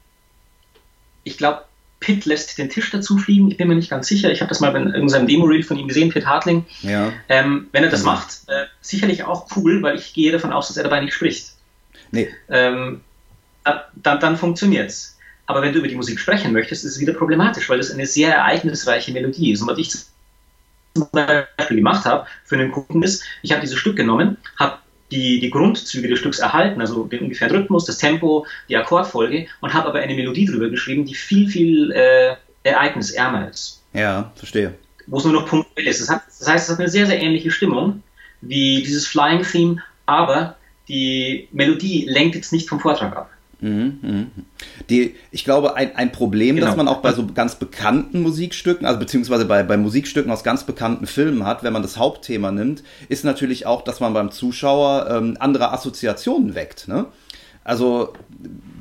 [1.25, 1.65] ich glaube,
[1.99, 3.49] Pitt lässt den Tisch dazu fliegen.
[3.49, 4.31] Ich bin mir nicht ganz sicher.
[4.31, 6.65] Ich habe das mal in irgendeinem Demo-Reel von ihm gesehen, Pitt Hartling.
[6.81, 7.12] Ja.
[7.27, 8.07] Ähm, wenn er das mhm.
[8.07, 11.53] macht, äh, sicherlich auch cool, weil ich gehe davon aus, dass er dabei nicht spricht.
[12.12, 12.29] Nee.
[12.49, 13.01] Ähm,
[13.95, 15.17] dann, dann funktioniert es.
[15.47, 18.05] Aber wenn du über die Musik sprechen möchtest, ist es wieder problematisch, weil das eine
[18.05, 19.62] sehr ereignisreiche Melodie ist.
[19.62, 23.95] Und was ich zum Beispiel gemacht habe für einen Kunden ist, ich habe dieses Stück
[23.95, 24.77] genommen, habe
[25.12, 29.74] die, die Grundzüge des Stücks erhalten, also den ungefähren Rhythmus, das Tempo, die Akkordfolge und
[29.74, 33.84] habe aber eine Melodie drüber geschrieben, die viel, viel äh, ereignisärmer ist.
[33.93, 34.74] Ja, verstehe.
[35.08, 36.02] Wo es nur noch punktuell ist.
[36.02, 38.04] Das, hat, das heißt, es hat eine sehr, sehr ähnliche Stimmung
[38.41, 43.30] wie dieses Flying Theme, aber die Melodie lenkt jetzt nicht vom Vortrag ab.
[43.60, 44.32] Mhm, mhm.
[44.89, 46.67] Die, ich glaube, ein, ein Problem, genau.
[46.67, 50.63] das man auch bei so ganz bekannten Musikstücken, also beziehungsweise bei, bei Musikstücken aus ganz
[50.63, 55.08] bekannten Filmen hat, wenn man das Hauptthema nimmt, ist natürlich auch, dass man beim Zuschauer
[55.10, 56.88] ähm, andere Assoziationen weckt.
[56.88, 57.08] Ne?
[57.63, 58.13] Also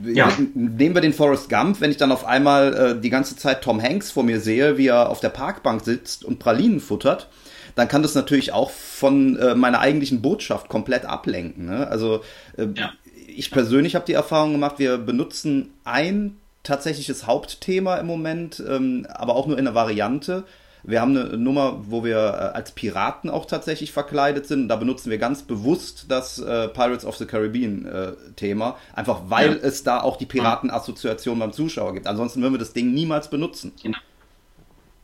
[0.04, 0.30] ja.
[0.54, 3.82] nehmen wir den Forrest Gump, wenn ich dann auf einmal äh, die ganze Zeit Tom
[3.82, 7.28] Hanks vor mir sehe, wie er auf der Parkbank sitzt und Pralinen futtert,
[7.74, 11.66] dann kann das natürlich auch von äh, meiner eigentlichen Botschaft komplett ablenken.
[11.66, 11.88] Ne?
[11.88, 12.20] Also
[12.58, 12.92] äh, ja
[13.38, 19.36] ich persönlich habe die Erfahrung gemacht, wir benutzen ein tatsächliches Hauptthema im Moment, ähm, aber
[19.36, 20.44] auch nur in einer Variante.
[20.82, 24.68] Wir haben eine Nummer, wo wir äh, als Piraten auch tatsächlich verkleidet sind.
[24.68, 29.52] Da benutzen wir ganz bewusst das äh, Pirates of the Caribbean äh, Thema, einfach weil
[29.52, 29.58] ja.
[29.62, 32.06] es da auch die Piraten-Assoziation beim Zuschauer gibt.
[32.06, 33.72] Ansonsten würden wir das Ding niemals benutzen.
[33.82, 33.98] Genau.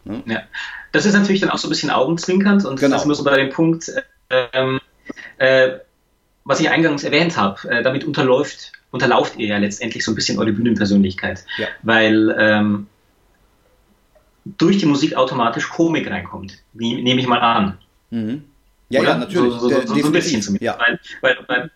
[0.05, 0.23] Ne?
[0.27, 0.42] Ja.
[0.92, 2.97] Das ist natürlich dann auch so ein bisschen augenzwinkernd und genau.
[2.97, 3.88] das müssen wir bei dem Punkt,
[4.29, 4.81] äh, ähm,
[5.38, 5.79] äh,
[6.44, 10.38] was ich eingangs erwähnt habe, äh, damit unterläuft, unterlauft ihr ja letztendlich so ein bisschen
[10.38, 11.68] eure Bühnenpersönlichkeit, ja.
[11.83, 12.87] weil ähm,
[14.44, 17.78] durch die Musik automatisch Komik reinkommt, nehme ich mal an.
[18.11, 18.44] Mhm.
[18.88, 19.11] Ja, Oder?
[19.11, 19.55] ja, natürlich.
[19.55, 20.64] So, so, so, so ein bisschen zumindest.
[20.64, 20.78] Ja.
[20.78, 21.70] Weil, weil,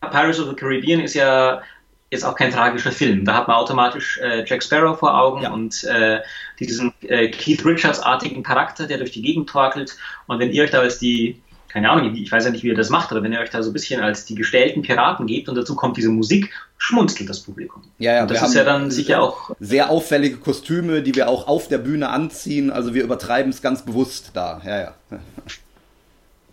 [0.00, 1.62] weil Pirates of the Caribbean ist ja
[2.10, 3.24] jetzt auch kein tragischer Film.
[3.24, 5.50] Da hat man automatisch äh, Jack Sparrow vor Augen ja.
[5.50, 6.20] und äh,
[6.60, 9.96] diesen äh, Keith Richards-artigen Charakter, der durch die Gegend torkelt.
[10.26, 11.40] Und wenn ihr euch da als die
[11.72, 13.62] keine Ahnung, ich weiß ja nicht, wie ihr das macht, aber wenn ihr euch da
[13.62, 17.40] so ein bisschen als die gestellten Piraten gebt und dazu kommt diese Musik, schmunzelt das
[17.40, 17.82] Publikum.
[17.98, 19.50] Ja, ja, und das ist ja dann sicher auch.
[19.58, 22.70] Sehr auffällige Kostüme, die wir auch auf der Bühne anziehen.
[22.70, 24.60] Also wir übertreiben es ganz bewusst da.
[24.64, 24.94] Ja, ja.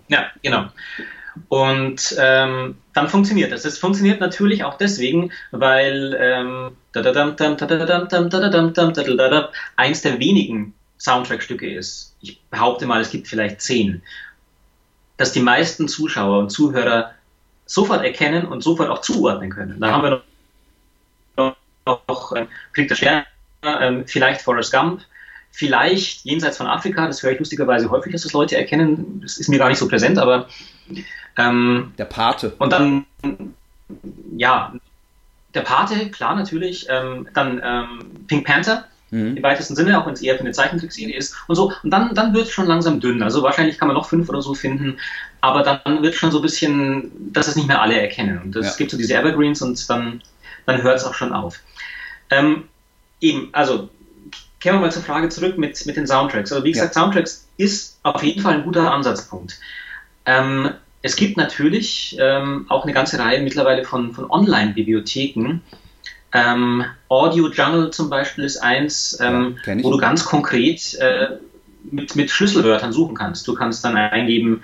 [0.08, 0.66] Ja, genau.
[1.50, 3.66] Und ähm, dann funktioniert das.
[3.66, 6.72] Es funktioniert natürlich auch deswegen, weil ähm,
[9.76, 12.16] eins der wenigen Soundtrack-Stücke ist.
[12.22, 14.02] Ich behaupte mal, es gibt vielleicht zehn,
[15.20, 17.12] dass die meisten Zuschauer und Zuhörer
[17.66, 19.80] sofort erkennen und sofort auch zuordnen können.
[19.82, 20.24] Da haben wir
[21.36, 21.56] noch,
[22.08, 23.26] noch äh, Krieg der Sterne,
[23.62, 25.02] äh, vielleicht Forrest Gump,
[25.52, 29.50] vielleicht jenseits von Afrika, das höre ich lustigerweise häufig, dass das Leute erkennen, das ist
[29.50, 30.48] mir gar nicht so präsent, aber
[31.38, 32.54] ähm, der Pate.
[32.58, 33.06] Und dann,
[34.38, 34.74] ja,
[35.54, 39.38] der Pate, klar natürlich, ähm, dann ähm, Pink Panther, Mhm.
[39.38, 41.74] Im weitesten Sinne, auch wenn es eher für eine Zeichentrickserie ist und so.
[41.84, 43.24] Und dann, dann wird es schon langsam dünn.
[43.24, 44.98] Also wahrscheinlich kann man noch fünf oder so finden,
[45.42, 48.42] aber dann wird schon so ein bisschen, dass es nicht mehr alle erkennen.
[48.44, 48.76] Und es ja.
[48.78, 50.22] gibt so diese Evergreens und dann,
[50.66, 51.60] dann hört es auch schon auf.
[52.30, 52.64] Ähm,
[53.22, 53.90] eben, also
[54.60, 56.52] kehren wir mal zur Frage zurück mit, mit den Soundtracks.
[56.52, 57.02] Also wie gesagt, ja.
[57.02, 59.60] Soundtracks ist auf jeden Fall ein guter Ansatzpunkt.
[60.26, 65.62] Ähm, es gibt natürlich ähm, auch eine ganze Reihe mittlerweile von, von Online-Bibliotheken,
[66.34, 71.38] ähm, Audio Jungle zum Beispiel ist eins, ähm, ja, wo du ganz konkret äh,
[71.92, 73.48] mit, mit Schlüsselwörtern suchen kannst.
[73.48, 74.62] Du kannst dann eingeben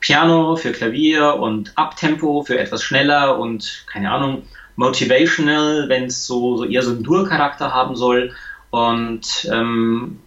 [0.00, 4.42] Piano für Klavier und Abtempo für etwas schneller und keine Ahnung,
[4.76, 8.32] Motivational, wenn es so, so eher so einen Dur-Charakter haben soll.
[8.70, 10.20] Und ähm,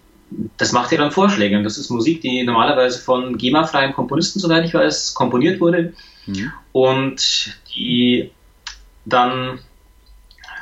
[0.57, 1.57] das macht ihr dann Vorschläge.
[1.57, 5.93] Und das ist Musik, die normalerweise von GEMA-freien Komponisten, soweit ich weiß, komponiert wurde.
[6.25, 6.51] Mhm.
[6.73, 8.31] Und die
[9.05, 9.59] dann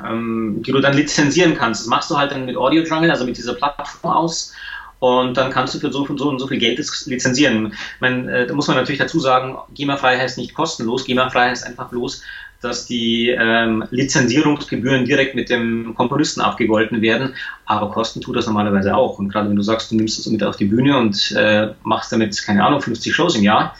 [0.07, 1.81] ähm, die du dann lizenzieren kannst.
[1.81, 4.53] Das machst du halt dann mit Audio Jungle, also mit dieser Plattform aus.
[4.99, 7.73] Und dann kannst du für so und so und so viel Geld lizenzieren.
[8.01, 11.05] Man, äh, da muss man natürlich dazu sagen, GEMA-frei heißt nicht kostenlos.
[11.05, 12.21] GEMA-frei heißt einfach bloß,
[12.61, 17.35] dass die ähm, Lizenzierungsgebühren direkt mit dem Komponisten abgegolten werden,
[17.65, 19.17] aber kosten tut das normalerweise auch.
[19.17, 22.11] Und gerade wenn du sagst, du nimmst das mit auf die Bühne und äh, machst
[22.11, 23.75] damit, keine Ahnung, 50 Shows im Jahr,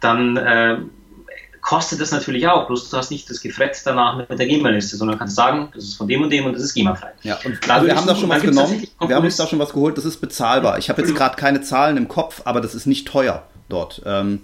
[0.00, 0.78] dann äh,
[1.64, 2.66] kostet das natürlich auch.
[2.66, 5.94] Bloß du hast nicht das Gefrett danach mit der GEMA-Liste, sondern kannst sagen, das ist
[5.94, 7.12] von dem und dem und das ist GEMA-frei.
[7.22, 8.86] Ja, und also wir haben da schon was genommen.
[9.00, 9.96] Wir haben uns da schon was geholt.
[9.96, 10.78] Das ist bezahlbar.
[10.78, 14.02] Ich habe jetzt gerade keine Zahlen im Kopf, aber das ist nicht teuer dort.
[14.04, 14.40] Ähm,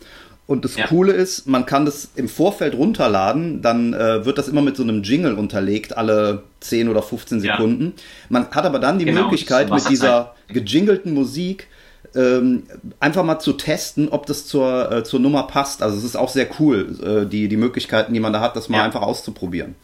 [0.47, 0.87] und das ja.
[0.87, 4.83] Coole ist, man kann das im Vorfeld runterladen, dann äh, wird das immer mit so
[4.83, 7.93] einem Jingle unterlegt, alle 10 oder 15 Sekunden.
[7.97, 8.03] Ja.
[8.31, 11.69] Man hat aber dann die genau, Möglichkeit, mit dieser gejingelten Musik
[12.15, 12.65] ähm,
[12.99, 15.83] einfach mal zu testen, ob das zur, äh, zur Nummer passt.
[15.83, 18.69] Also es ist auch sehr cool, äh, die, die Möglichkeiten, die man da hat, das
[18.69, 18.85] mal ja.
[18.85, 19.75] einfach auszuprobieren.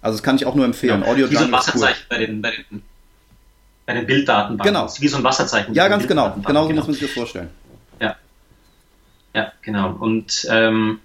[0.00, 1.02] Also das kann ich auch nur empfehlen.
[1.02, 1.08] Ja.
[1.08, 2.16] Audio Wie so ein Wasserzeichen cool.
[2.16, 2.82] bei, den, bei, den,
[3.86, 4.74] bei den Bilddatenbanken.
[4.74, 4.92] Genau.
[4.98, 5.74] Wie so ein Wasserzeichen.
[5.74, 6.36] Ja, ganz genau.
[6.44, 6.80] Genau so genau.
[6.80, 7.50] muss man sich das vorstellen.
[8.00, 8.16] Ja.
[9.34, 9.96] Ja, genau.
[9.98, 10.98] Und ähm,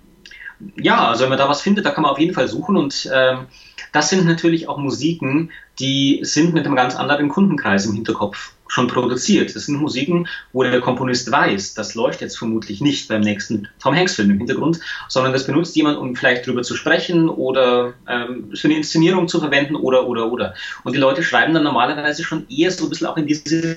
[0.76, 3.10] ja, also wenn man da was findet, da kann man auf jeden Fall suchen und
[3.14, 3.46] ähm,
[3.92, 8.88] das sind natürlich auch Musiken, die sind mit einem ganz anderen Kundenkreis im Hinterkopf schon
[8.88, 9.56] produziert.
[9.56, 13.96] Das sind Musiken, wo der Komponist weiß, das läuft jetzt vermutlich nicht beim nächsten Tom
[13.96, 18.68] Hanks-Film im Hintergrund, sondern das benutzt jemand, um vielleicht drüber zu sprechen oder ähm, für
[18.68, 20.54] eine Inszenierung zu verwenden oder, oder, oder.
[20.84, 23.76] Und die Leute schreiben dann normalerweise schon eher so ein bisschen auch in diese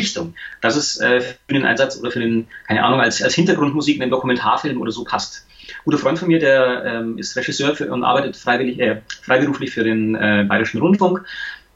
[0.00, 3.96] Richtung, dass es äh, für den Einsatz oder für den, keine Ahnung, als, als Hintergrundmusik
[3.96, 5.46] in einem Dokumentarfilm oder so passt.
[5.68, 9.70] Ein guter Freund von mir, der ähm, ist Regisseur für, und arbeitet freiwillig, äh, freiberuflich
[9.70, 11.24] für den äh, Bayerischen Rundfunk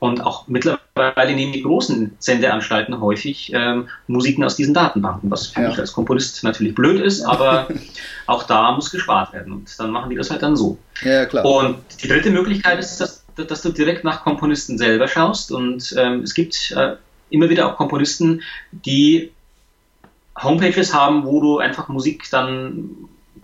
[0.02, 5.62] und auch mittlerweile nehmen die großen Sendeanstalten häufig ähm, Musiken aus diesen Datenbanken, was für
[5.62, 5.68] ja.
[5.68, 7.68] mich als Komponist natürlich blöd ist, aber
[8.26, 9.52] auch da muss gespart werden.
[9.52, 10.76] Und dann machen die das halt dann so.
[11.04, 11.44] Ja, klar.
[11.44, 15.52] Und die dritte Möglichkeit ist, dass, dass du direkt nach Komponisten selber schaust.
[15.52, 16.96] Und ähm, es gibt äh,
[17.30, 19.30] immer wieder auch Komponisten, die
[20.42, 22.88] Homepages haben, wo du einfach Musik dann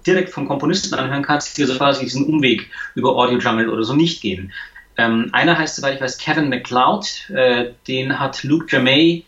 [0.05, 3.95] direkt vom Komponisten anhören kannst, die so quasi diesen Umweg über Audio Jungle oder so
[3.95, 4.53] nicht gehen.
[4.99, 7.31] Ähm, einer heißt, soweit ich weiß, Kevin McLeod.
[7.31, 9.25] Äh, den hat Luke Jamay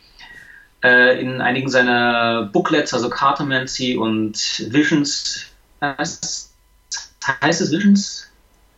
[0.83, 4.37] äh, in einigen seiner Booklets, also Cartomancy und
[4.71, 5.47] Visions,
[5.81, 6.53] heißt,
[7.43, 8.27] heißt es Visions?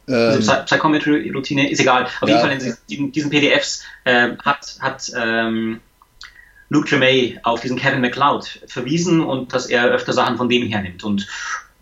[0.07, 2.05] Ähm, Psychometry-Routine, ist egal.
[2.05, 5.81] Auf ja, jeden Fall in diesen, diesen PDFs äh, hat, hat ähm,
[6.69, 11.05] Luke Jamay auf diesen Kevin McLeod verwiesen und dass er öfter Sachen von dem hernimmt.
[11.05, 11.29] Und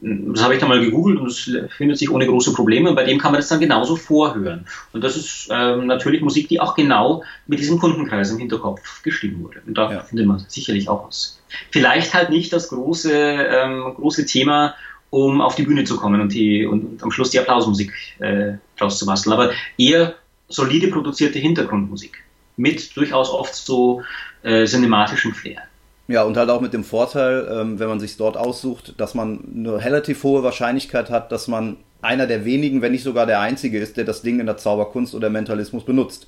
[0.02, 2.88] das habe ich dann mal gegoogelt und es findet sich ohne große Probleme.
[2.88, 4.66] Und bei dem kann man das dann genauso vorhören.
[4.92, 9.42] Und das ist ähm, natürlich Musik, die auch genau mit diesem Kundenkreis im Hinterkopf geschrieben
[9.42, 9.60] wurde.
[9.66, 10.00] Und da ja.
[10.00, 11.40] findet man sicherlich auch was.
[11.70, 14.74] Vielleicht halt nicht das große, ähm, große Thema,
[15.10, 18.54] um auf die Bühne zu kommen und, die, und, und am Schluss die Applausmusik äh,
[18.78, 20.14] draus zu basteln, aber eher
[20.48, 22.24] solide produzierte Hintergrundmusik
[22.56, 24.02] mit durchaus oft so
[24.42, 25.62] äh, cinematischem Flair.
[26.10, 29.44] Ja, und halt auch mit dem Vorteil, ähm, wenn man sich dort aussucht, dass man
[29.54, 33.78] eine relativ hohe Wahrscheinlichkeit hat, dass man einer der wenigen, wenn nicht sogar der einzige
[33.78, 36.26] ist, der das Ding in der Zauberkunst oder Mentalismus benutzt.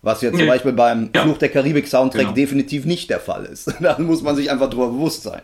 [0.00, 0.40] Was jetzt nee.
[0.40, 1.22] zum Beispiel beim ja.
[1.22, 2.34] Fluch der Karibik Soundtrack genau.
[2.34, 3.74] definitiv nicht der Fall ist.
[3.80, 5.42] da muss man sich einfach drüber bewusst sein.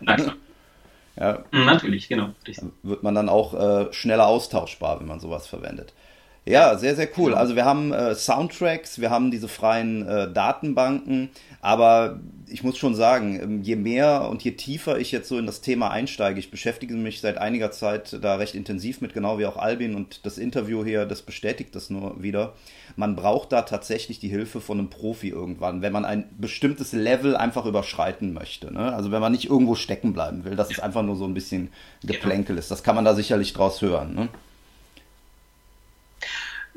[1.18, 1.44] Ja.
[1.50, 2.30] Mhm, natürlich, genau.
[2.56, 5.92] Dann wird man dann auch äh, schneller austauschbar, wenn man sowas verwendet.
[6.50, 7.34] Ja, sehr, sehr cool.
[7.34, 12.96] Also wir haben äh, Soundtracks, wir haben diese freien äh, Datenbanken, aber ich muss schon
[12.96, 16.50] sagen, ähm, je mehr und je tiefer ich jetzt so in das Thema einsteige, ich
[16.50, 20.38] beschäftige mich seit einiger Zeit da recht intensiv mit, genau wie auch Albin und das
[20.38, 22.54] Interview hier, das bestätigt das nur wieder.
[22.96, 27.36] Man braucht da tatsächlich die Hilfe von einem Profi irgendwann, wenn man ein bestimmtes Level
[27.36, 28.72] einfach überschreiten möchte.
[28.72, 28.92] Ne?
[28.92, 31.68] Also wenn man nicht irgendwo stecken bleiben will, dass es einfach nur so ein bisschen
[32.04, 32.72] Geplänkel ist.
[32.72, 34.14] Das kann man da sicherlich draus hören.
[34.14, 34.28] Ne?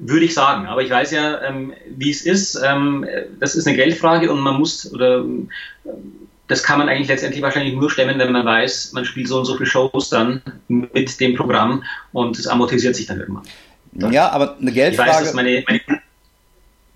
[0.06, 0.66] Würde ich sagen.
[0.68, 2.60] Aber ich weiß ja, ähm, wie es ist.
[2.64, 3.06] Ähm,
[3.40, 5.50] das ist eine Geldfrage und man muss, oder ähm,
[6.48, 9.46] das kann man eigentlich letztendlich wahrscheinlich nur stemmen, wenn man weiß, man spielt so und
[9.46, 13.44] so viele Shows dann mit dem Programm und es amortisiert sich dann irgendwann.
[14.12, 15.10] Ja, aber eine Geldfrage.
[15.10, 15.82] Ich weiß, dass meine, meine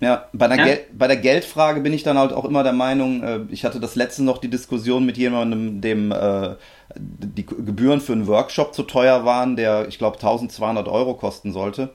[0.00, 0.76] ja, bei, ja?
[0.92, 3.96] bei der Geldfrage bin ich dann halt auch immer der Meinung, äh, ich hatte das
[3.96, 6.54] letzte noch die Diskussion mit jemandem, dem äh,
[6.96, 11.90] die Gebühren für einen Workshop zu teuer waren, der, ich glaube, 1200 Euro kosten sollte.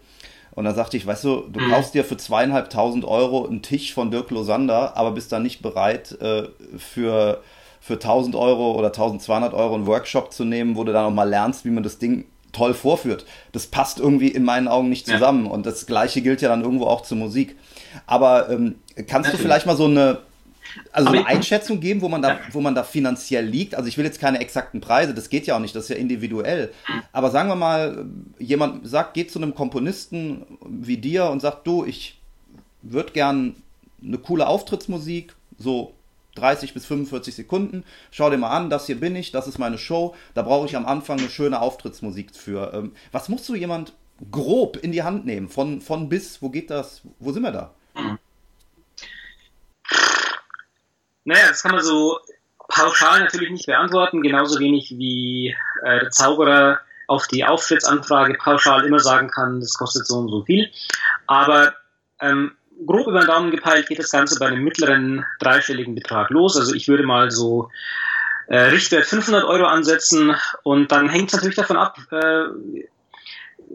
[0.56, 1.72] Und dann sagte ich, weißt du, du mhm.
[1.72, 6.12] kaufst dir für zweieinhalbtausend Euro einen Tisch von Dirk Losander, aber bist dann nicht bereit,
[6.22, 6.44] äh,
[6.78, 7.42] für,
[7.82, 11.28] für 1000 Euro oder 1200 Euro einen Workshop zu nehmen, wo du dann auch mal
[11.28, 13.26] lernst, wie man das Ding toll vorführt.
[13.52, 15.46] Das passt irgendwie in meinen Augen nicht zusammen.
[15.46, 15.52] Ja.
[15.52, 17.58] Und das Gleiche gilt ja dann irgendwo auch zur Musik.
[18.06, 19.32] Aber ähm, kannst Natürlich.
[19.32, 20.20] du vielleicht mal so eine,
[20.92, 22.40] also eine Einschätzung geben, wo man da, ja.
[22.52, 23.76] wo man da finanziell liegt.
[23.76, 25.96] Also ich will jetzt keine exakten Preise, das geht ja auch nicht, das ist ja
[25.96, 26.72] individuell.
[27.12, 28.06] Aber sagen wir mal,
[28.40, 32.20] jemand sagt, geht zu einem Komponisten wie dir und sagt, du, ich
[32.82, 33.56] würde gern
[34.04, 35.94] eine coole Auftrittsmusik, so
[36.36, 37.84] 30 bis 45 Sekunden.
[38.12, 40.16] Schau dir mal an, das hier bin ich, das ist meine Show.
[40.34, 42.74] Da brauche ich am Anfang eine schöne Auftrittsmusik für.
[42.74, 43.94] Ähm, was muss so jemand
[44.32, 45.48] grob in die Hand nehmen?
[45.48, 47.02] Von, von bis, wo geht das?
[47.20, 47.72] Wo sind wir da?
[51.26, 52.20] Naja, das kann man so
[52.68, 59.00] pauschal natürlich nicht beantworten, genauso wenig wie äh, der Zauberer auf die Auftrittsanfrage pauschal immer
[59.00, 60.72] sagen kann, das kostet so und so viel.
[61.28, 61.76] Aber
[62.22, 62.54] ähm,
[62.86, 66.58] grob über den Daumen gepeilt geht das Ganze bei einem mittleren dreistelligen Betrag los.
[66.58, 67.70] Also ich würde mal so
[68.48, 72.46] äh, Richtwert 500 Euro ansetzen und dann hängt es natürlich davon ab, äh,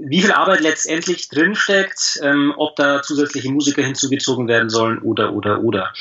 [0.01, 5.61] wie viel Arbeit letztendlich drinsteckt, ähm, ob da zusätzliche Musiker hinzugezogen werden sollen oder, oder,
[5.61, 5.93] oder.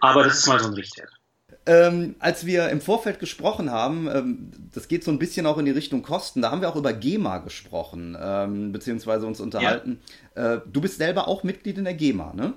[0.00, 1.10] Aber das ist mal so ein Richtwert.
[1.68, 5.64] Ähm, als wir im Vorfeld gesprochen haben, ähm, das geht so ein bisschen auch in
[5.64, 10.00] die Richtung Kosten, da haben wir auch über GEMA gesprochen, ähm, beziehungsweise uns unterhalten.
[10.36, 10.54] Ja.
[10.54, 12.54] Äh, du bist selber auch Mitglied in der GEMA, ne?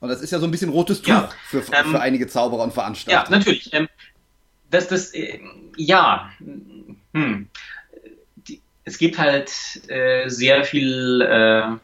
[0.00, 2.62] Und das ist ja so ein bisschen rotes Tuch ja, für, für ähm, einige Zauberer
[2.62, 3.30] und Veranstalter.
[3.30, 3.72] Ja, natürlich.
[3.72, 3.88] Ähm,
[4.70, 5.38] das, das, äh,
[5.76, 6.30] ja.
[7.12, 7.48] Hm.
[8.48, 9.52] Die, es gibt halt
[9.88, 11.76] äh, sehr viel äh,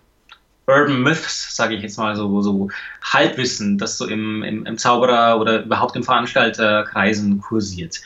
[0.66, 2.68] Urban Myths, sage ich jetzt mal so, so
[3.02, 8.00] Halbwissen, das so im, im, im Zauberer oder überhaupt im Veranstalterkreisen kursiert.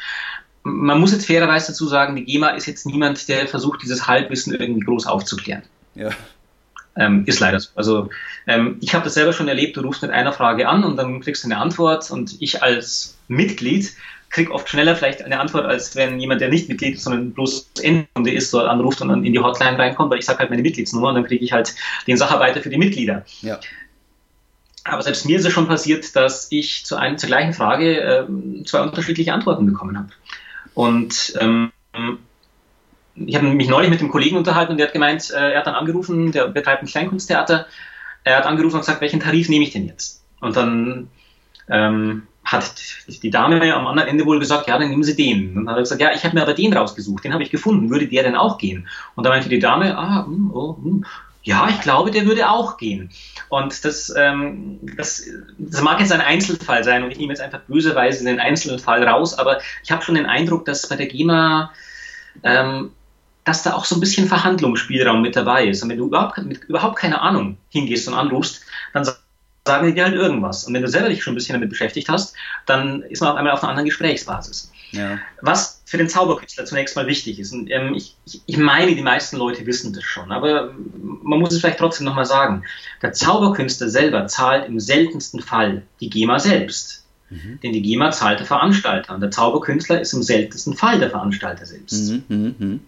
[0.62, 4.54] Man muss jetzt fairerweise dazu sagen, die GEMA ist jetzt niemand, der versucht, dieses Halbwissen
[4.54, 5.62] irgendwie groß aufzuklären.
[5.94, 6.10] Ja.
[6.96, 7.70] Ähm, ist leider so.
[7.76, 8.10] Also
[8.46, 11.20] ähm, ich habe das selber schon erlebt, du rufst mit einer Frage an und dann
[11.20, 13.92] kriegst du eine Antwort und ich als Mitglied
[14.30, 17.72] kriege oft schneller vielleicht eine Antwort, als wenn jemand, der nicht Mitglied ist, sondern bloß
[17.82, 20.62] Endkunde ist, dort anruft und dann in die Hotline reinkommt, weil ich sage halt meine
[20.62, 21.74] Mitgliedsnummer und dann kriege ich halt
[22.06, 23.24] den Sacharbeiter für die Mitglieder.
[23.42, 23.58] Ja.
[24.84, 28.64] Aber selbst mir ist es schon passiert, dass ich zu einem, zur gleichen Frage äh,
[28.64, 30.08] zwei unterschiedliche Antworten bekommen habe.
[30.74, 31.72] Und ähm,
[33.16, 35.66] ich habe mich neulich mit dem Kollegen unterhalten und der hat gemeint, äh, er hat
[35.66, 37.66] dann angerufen, der betreibt ein Kleinkunsttheater,
[38.24, 40.24] er hat angerufen und gesagt, welchen Tarif nehme ich denn jetzt?
[40.40, 41.08] Und dann
[41.68, 42.74] ähm, hat
[43.06, 45.56] die Dame am anderen Ende wohl gesagt, ja, dann nehmen Sie den.
[45.56, 47.50] Und dann hat er gesagt, ja, ich habe mir aber den rausgesucht, den habe ich
[47.50, 48.88] gefunden, würde der denn auch gehen?
[49.14, 51.04] Und da meinte die Dame, ah, hm, oh, hm,
[51.42, 53.10] ja, ich glaube, der würde auch gehen.
[53.48, 55.24] Und das, ähm, das,
[55.58, 59.34] das mag jetzt ein Einzelfall sein und ich nehme jetzt einfach böserweise den Einzelfall raus,
[59.34, 61.72] aber ich habe schon den Eindruck, dass bei der GEMA,
[62.42, 62.90] ähm,
[63.44, 65.82] dass da auch so ein bisschen Verhandlungsspielraum mit dabei ist.
[65.82, 69.19] Und wenn du überhaupt, mit überhaupt keine Ahnung hingehst und anrufst, dann sagst
[69.70, 70.64] sagen die dir halt irgendwas.
[70.64, 72.34] Und wenn du selber dich schon ein bisschen damit beschäftigt hast,
[72.66, 74.72] dann ist man auf einmal auf einer anderen Gesprächsbasis.
[74.90, 75.18] Ja.
[75.40, 79.36] Was für den Zauberkünstler zunächst mal wichtig ist, und ähm, ich, ich, meine, die meisten
[79.36, 80.72] Leute wissen das schon, aber
[81.22, 82.64] man muss es vielleicht trotzdem nochmal sagen.
[83.00, 87.04] Der Zauberkünstler selber zahlt im seltensten Fall die GEMA selbst.
[87.28, 87.60] Mhm.
[87.62, 91.64] Denn die GEMA zahlt der Veranstalter und der Zauberkünstler ist im seltensten Fall der Veranstalter
[91.64, 92.10] selbst.
[92.10, 92.78] Mhm, mh, mh.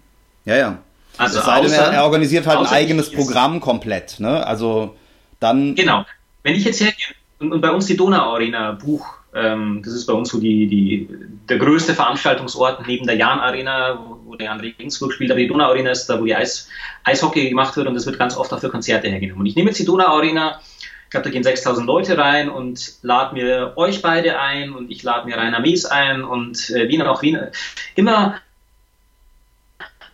[0.45, 0.79] Ja, ja.
[1.19, 4.45] Also außer, er organisiert halt ein eigenes Programm komplett, ne?
[4.45, 4.97] Also
[5.39, 5.77] dann.
[5.77, 6.05] Genau.
[6.43, 10.13] Wenn ich jetzt hergehe und, und bei uns die Donau-Arena Buch, ähm, das ist bei
[10.13, 11.09] uns so die, die,
[11.49, 15.91] der größte Veranstaltungsort neben der Jahn-Arena, wo, wo, der Jan Regensburg spielt, aber die Donau-Arena
[15.91, 16.69] ist da, wo die Eis,
[17.05, 19.41] Eishockey gemacht wird und das wird ganz oft auch für Konzerte hergenommen.
[19.41, 20.61] Und ich nehme jetzt die Donau-Arena,
[21.05, 25.03] ich glaube, da gehen 6000 Leute rein und lade mir euch beide ein und ich
[25.03, 27.51] lade mir Rainer Mies ein und äh, Wiener auch Wiener.
[27.97, 28.37] Immer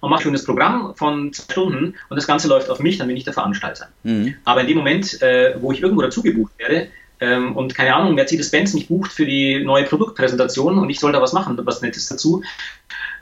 [0.00, 3.08] man macht ein schönes Programm von zwei Stunden und das Ganze läuft auf mich, dann
[3.08, 3.88] bin ich der Veranstalter.
[4.02, 4.34] Mhm.
[4.44, 6.88] Aber in dem Moment, äh, wo ich irgendwo dazu gebucht werde,
[7.20, 11.20] ähm, und keine Ahnung, Mercedes-Benz mich bucht für die neue Produktpräsentation und ich soll da
[11.20, 12.42] was machen, was Nettes dazu,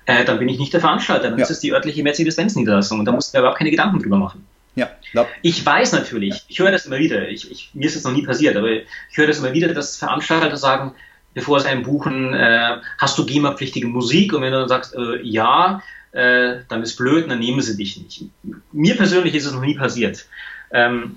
[0.04, 1.44] äh, dann bin ich nicht der Veranstalter, dann ja.
[1.44, 4.46] ist es die örtliche Mercedes-Benz-Niederlassung und da muss ich mir überhaupt keine Gedanken drüber machen.
[4.74, 5.26] Ja, glaub.
[5.40, 8.22] Ich weiß natürlich, ich höre das immer wieder, ich, ich, mir ist das noch nie
[8.22, 10.92] passiert, aber ich höre das immer wieder, dass Veranstalter sagen,
[11.32, 14.32] bevor sie einen buchen, äh, hast du GEMA-pflichtige Musik?
[14.32, 15.82] Und wenn du dann sagst, äh, ja,
[16.16, 18.24] äh, dann ist blöd, dann nehmen sie dich nicht.
[18.72, 20.26] Mir persönlich ist es noch nie passiert.
[20.72, 21.16] Ähm,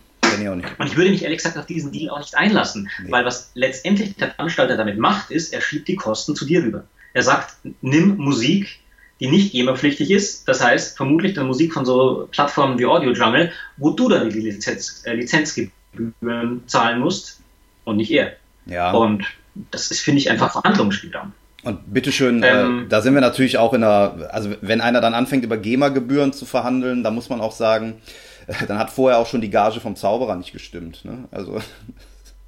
[0.77, 3.11] und ich würde mich ehrlich gesagt auf diesen Deal auch nicht einlassen, nee.
[3.11, 6.83] weil was letztendlich der Veranstalter damit macht, ist, er schiebt die Kosten zu dir rüber.
[7.13, 8.79] Er sagt, nimm Musik,
[9.19, 13.51] die nicht GEMA-pflichtig ist, das heißt vermutlich dann Musik von so Plattformen wie Audio Jungle,
[13.77, 17.39] wo du dann die Lizenz, äh, Lizenzgebühren zahlen musst
[17.85, 18.33] und nicht er.
[18.65, 18.91] Ja.
[18.91, 19.25] Und
[19.71, 21.33] das ist, finde ich, einfach Verhandlungsspielraum.
[21.63, 25.01] Und bitteschön, äh, ähm, äh, da sind wir natürlich auch in einer, also wenn einer
[25.01, 27.95] dann anfängt über GEMA-Gebühren zu verhandeln, dann muss man auch sagen,
[28.67, 31.03] dann hat vorher auch schon die Gage vom Zauberer nicht gestimmt.
[31.03, 31.25] Ne?
[31.31, 31.59] Also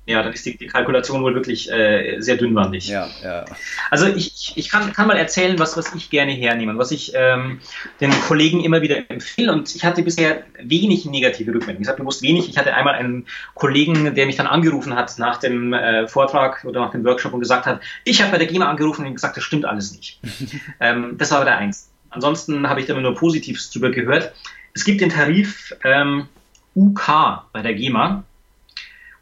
[0.07, 2.87] ja, dann ist die, die Kalkulation wohl wirklich äh, sehr dünnwandig.
[2.87, 3.45] Ja, ja.
[3.91, 7.11] Also ich, ich kann, kann mal erzählen, was, was ich gerne hernehme und was ich
[7.15, 7.59] ähm,
[7.99, 9.53] den Kollegen immer wieder empfehle.
[9.53, 11.83] Und ich hatte bisher wenig negative Rückmeldungen.
[11.83, 12.49] Ich habe bewusst wenig.
[12.49, 16.81] Ich hatte einmal einen Kollegen, der mich dann angerufen hat nach dem äh, Vortrag oder
[16.81, 19.43] nach dem Workshop und gesagt hat, ich habe bei der GEMA angerufen und gesagt, das
[19.43, 20.19] stimmt alles nicht.
[20.79, 21.91] ähm, das war aber der eins.
[22.09, 24.33] Ansonsten habe ich da immer nur Positives drüber gehört.
[24.73, 26.27] Es gibt den Tarif ähm,
[26.75, 28.23] UK bei der GEMA.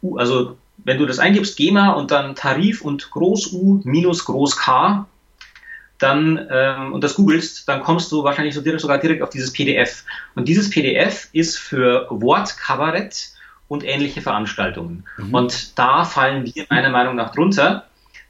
[0.02, 4.56] U, also wenn du das eingibst, GEMA und dann Tarif und Groß U minus Groß
[4.56, 5.06] K,
[5.98, 9.52] dann ähm, und das googelst, dann kommst du wahrscheinlich so direkt, sogar direkt auf dieses
[9.52, 10.04] PDF.
[10.34, 13.30] Und dieses PDF ist für Wortkabarett
[13.68, 15.04] und ähnliche Veranstaltungen.
[15.18, 15.34] Mhm.
[15.34, 17.86] Und da fallen wir meiner Meinung nach drunter,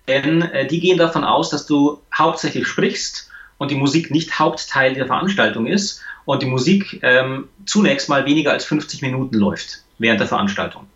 [0.08, 4.94] denn äh, die gehen davon aus, dass du hauptsächlich sprichst und die Musik nicht Hauptteil
[4.94, 10.18] der Veranstaltung ist und die Musik ähm, zunächst mal weniger als 50 Minuten läuft während
[10.18, 10.86] der Veranstaltung.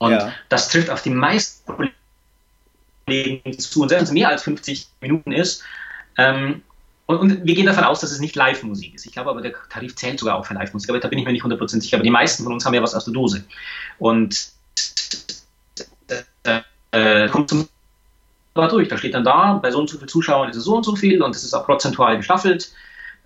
[0.00, 0.32] Und ja.
[0.48, 1.92] das trifft auf die meisten
[3.06, 3.82] Kollegen zu.
[3.82, 5.62] Und selbst wenn es mehr als 50 Minuten ist,
[6.16, 6.62] ähm,
[7.04, 9.04] und, und, wir gehen davon aus, dass es nicht Live-Musik ist.
[9.04, 11.32] Ich glaube aber, der Tarif zählt sogar auch für Live-Musik, aber da bin ich mir
[11.32, 11.96] nicht 100% sicher.
[11.96, 13.44] Aber die meisten von uns haben ja was aus der Dose.
[13.98, 14.52] Und
[16.92, 17.68] äh, kommt zum
[18.54, 18.88] durch.
[18.88, 20.94] Da steht dann da, bei so und so viel Zuschauern ist es so und so
[20.94, 22.72] viel und das ist auch prozentual gestaffelt.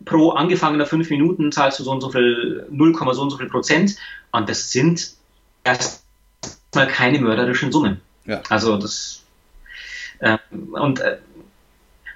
[0.04, 3.48] Pro angefangener fünf Minuten zahlst du so und so viel, 0, so und so viel
[3.48, 3.96] Prozent.
[4.32, 5.14] Und das sind
[5.64, 6.03] erst
[6.74, 8.00] mal keine mörderischen Summen.
[8.26, 8.42] Ja.
[8.48, 9.22] Also das
[10.20, 10.38] äh,
[10.72, 11.18] und äh,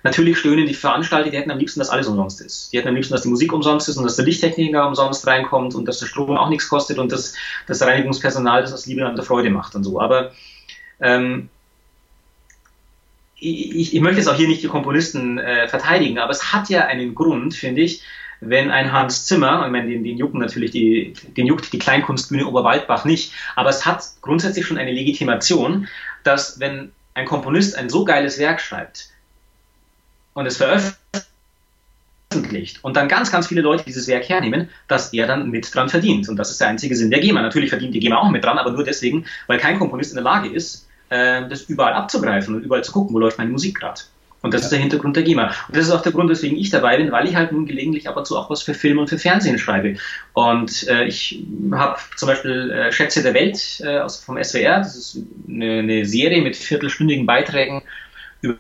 [0.03, 2.73] natürlich stöhnen die Veranstalter, die hätten am liebsten, dass alles umsonst ist.
[2.73, 5.75] Die hätten am liebsten, dass die Musik umsonst ist und dass der Lichttechniker umsonst reinkommt
[5.75, 7.35] und dass der Strom auch nichts kostet und dass
[7.67, 10.01] das Reinigungspersonal das aus Liebe an der Freude macht und so.
[10.01, 10.33] Aber
[11.01, 11.49] ähm,
[13.41, 16.87] ich, ich, möchte jetzt auch hier nicht die Komponisten äh, verteidigen, aber es hat ja
[16.87, 18.03] einen Grund, finde ich,
[18.41, 22.47] wenn ein Hans Zimmer, ich meine, den, den jucken natürlich die, den juckt die Kleinkunstbühne
[22.47, 25.89] Oberwaldbach nicht, aber es hat grundsätzlich schon eine Legitimation,
[26.25, 29.09] dass wenn ein Komponist ein so geiles Werk schreibt
[30.35, 35.51] und es veröffentlicht und dann ganz, ganz viele Leute dieses Werk hernehmen, dass er dann
[35.51, 36.29] mit dran verdient.
[36.29, 37.43] Und das ist der einzige Sinn der GEMA.
[37.43, 40.25] Natürlich verdient die GEMA auch mit dran, aber nur deswegen, weil kein Komponist in der
[40.25, 44.03] Lage ist, äh, das überall abzugreifen und überall zu gucken, wo läuft meine Musik gerade.
[44.41, 45.47] Und das ist der Hintergrund der GEMA.
[45.47, 48.09] Und das ist auch der Grund, weswegen ich dabei bin, weil ich halt nun gelegentlich
[48.09, 49.97] ab und zu auch was für Film und für Fernsehen schreibe.
[50.33, 54.79] Und äh, ich habe zum Beispiel äh, Schätze der Welt äh, aus, vom SWR.
[54.79, 55.19] Das ist
[55.49, 57.83] eine, eine Serie mit viertelstündigen Beiträgen
[58.41, 58.57] über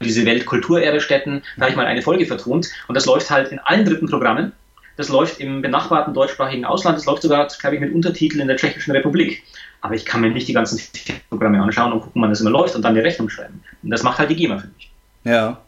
[0.00, 1.42] diese Weltkulturerbestätten.
[1.56, 2.70] Da habe ich mal eine Folge vertont.
[2.88, 4.52] Und das läuft halt in allen dritten Programmen.
[4.96, 6.96] Das läuft im benachbarten deutschsprachigen Ausland.
[6.96, 9.42] Das läuft sogar, glaube ich, mit Untertiteln in der Tschechischen Republik.
[9.82, 10.80] Aber ich kann mir nicht die ganzen
[11.28, 13.62] Programme anschauen und gucken, wann das immer läuft und dann die Rechnung schreiben.
[13.82, 14.91] Und das macht halt die GEMA für mich.
[15.24, 15.60] Ja.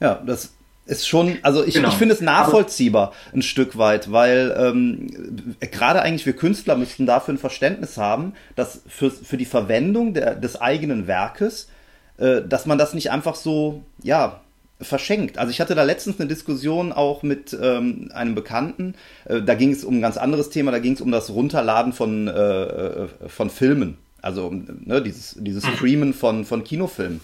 [0.00, 0.52] Ja, das
[0.86, 1.88] ist schon, also ich, genau.
[1.88, 7.34] ich finde es nachvollziehbar ein Stück weit, weil ähm, gerade eigentlich wir Künstler müssten dafür
[7.34, 11.68] ein Verständnis haben, dass für, für die Verwendung der, des eigenen Werkes,
[12.16, 14.40] äh, dass man das nicht einfach so, ja,
[14.80, 15.38] verschenkt.
[15.38, 18.94] Also ich hatte da letztens eine Diskussion auch mit ähm, einem Bekannten,
[19.26, 21.92] äh, da ging es um ein ganz anderes Thema, da ging es um das Runterladen
[21.92, 23.98] von, äh, äh von Filmen.
[24.22, 25.70] Also ne, dieses, dieses mhm.
[25.74, 27.20] Streamen von, von Kinofilmen.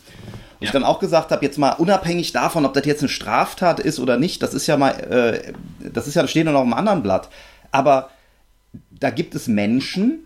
[0.54, 0.66] Und ja.
[0.68, 3.98] ich dann auch gesagt habe, jetzt mal unabhängig davon, ob das jetzt eine Straftat ist
[3.98, 6.74] oder nicht, das ist ja mal, äh, das ist ja, das steht noch auf einem
[6.74, 7.28] anderen Blatt.
[7.70, 8.10] Aber
[8.90, 10.20] da gibt es Menschen,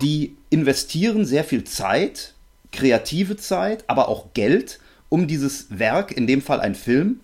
[0.00, 2.34] die investieren sehr viel Zeit,
[2.70, 7.20] kreative Zeit, aber auch Geld, um dieses Werk, in dem Fall ein Film,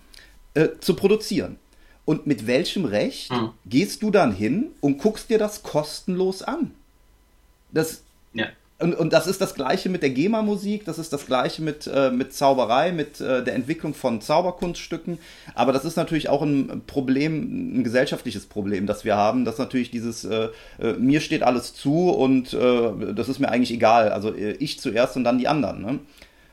[0.55, 1.57] äh, zu produzieren.
[2.05, 3.51] Und mit welchem Recht mhm.
[3.67, 6.73] gehst du dann hin und guckst dir das kostenlos an?
[7.71, 8.03] Das,
[8.33, 8.47] ja.
[8.81, 12.13] Und, und das ist das Gleiche mit der GEMA-Musik, das ist das Gleiche mit, äh,
[12.13, 15.19] mit Zauberei, mit äh, der Entwicklung von Zauberkunststücken.
[15.57, 19.91] Aber das ist natürlich auch ein Problem, ein gesellschaftliches Problem, das wir haben, dass natürlich
[19.91, 20.51] dieses äh,
[20.81, 24.11] äh mir steht alles zu und äh, das ist mir eigentlich egal.
[24.13, 25.83] Also äh, ich zuerst und dann die anderen.
[25.83, 25.99] Ne?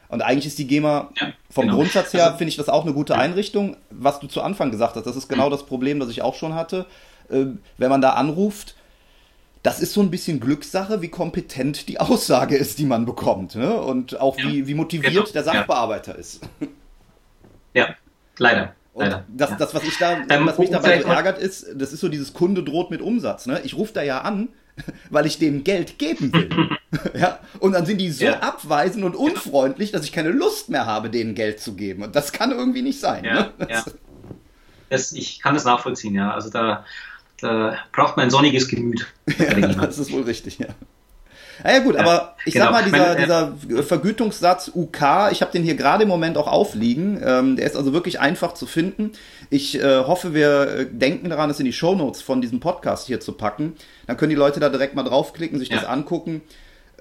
[0.10, 1.78] Und eigentlich ist die GEMA ja, vom genau.
[1.78, 3.20] Grundsatz her, also, finde ich das auch eine gute ja.
[3.20, 3.78] Einrichtung.
[3.92, 6.56] Was du zu Anfang gesagt hast, das ist genau das Problem, das ich auch schon
[6.56, 6.88] hatte.
[7.30, 8.75] wenn man da anruft,
[9.66, 13.56] das ist so ein bisschen Glückssache, wie kompetent die Aussage ist, die man bekommt.
[13.56, 13.76] Ne?
[13.76, 15.26] Und auch ja, wie, wie motiviert genau.
[15.26, 16.20] der Sachbearbeiter ja.
[16.20, 16.42] ist.
[17.74, 17.96] Ja,
[18.38, 18.76] leider.
[18.94, 19.56] Und das, ja.
[19.58, 22.34] das, was ich da, ähm, was mich dabei so ärgert, ist, das ist so dieses
[22.34, 23.48] Kunde droht mit Umsatz.
[23.48, 23.60] Ne?
[23.64, 24.50] Ich rufe da ja an,
[25.10, 26.70] weil ich denen Geld geben will.
[27.20, 27.40] ja?
[27.60, 28.42] Und dann sind die so ja.
[28.42, 32.04] abweisend und unfreundlich, dass ich keine Lust mehr habe, denen Geld zu geben.
[32.04, 33.26] Und das kann irgendwie nicht sein.
[33.26, 33.68] Ja, ne?
[33.68, 33.84] ja.
[34.88, 36.32] Das, ich kann das nachvollziehen, ja.
[36.32, 36.86] Also da
[37.42, 39.08] da braucht man ein sonniges Gemüt.
[39.38, 39.56] Ja,
[39.86, 40.68] das ist wohl richtig, ja.
[41.64, 42.66] Ja, ja gut, ja, aber ich genau.
[42.66, 47.22] sag mal, dieser, dieser Vergütungssatz UK, ich habe den hier gerade im Moment auch aufliegen.
[47.24, 49.12] Ähm, der ist also wirklich einfach zu finden.
[49.50, 53.20] Ich äh, hoffe, wir äh, denken daran, es in die Shownotes von diesem Podcast hier
[53.20, 53.76] zu packen.
[54.08, 55.78] Dann können die Leute da direkt mal draufklicken, sich ja.
[55.78, 56.42] das angucken.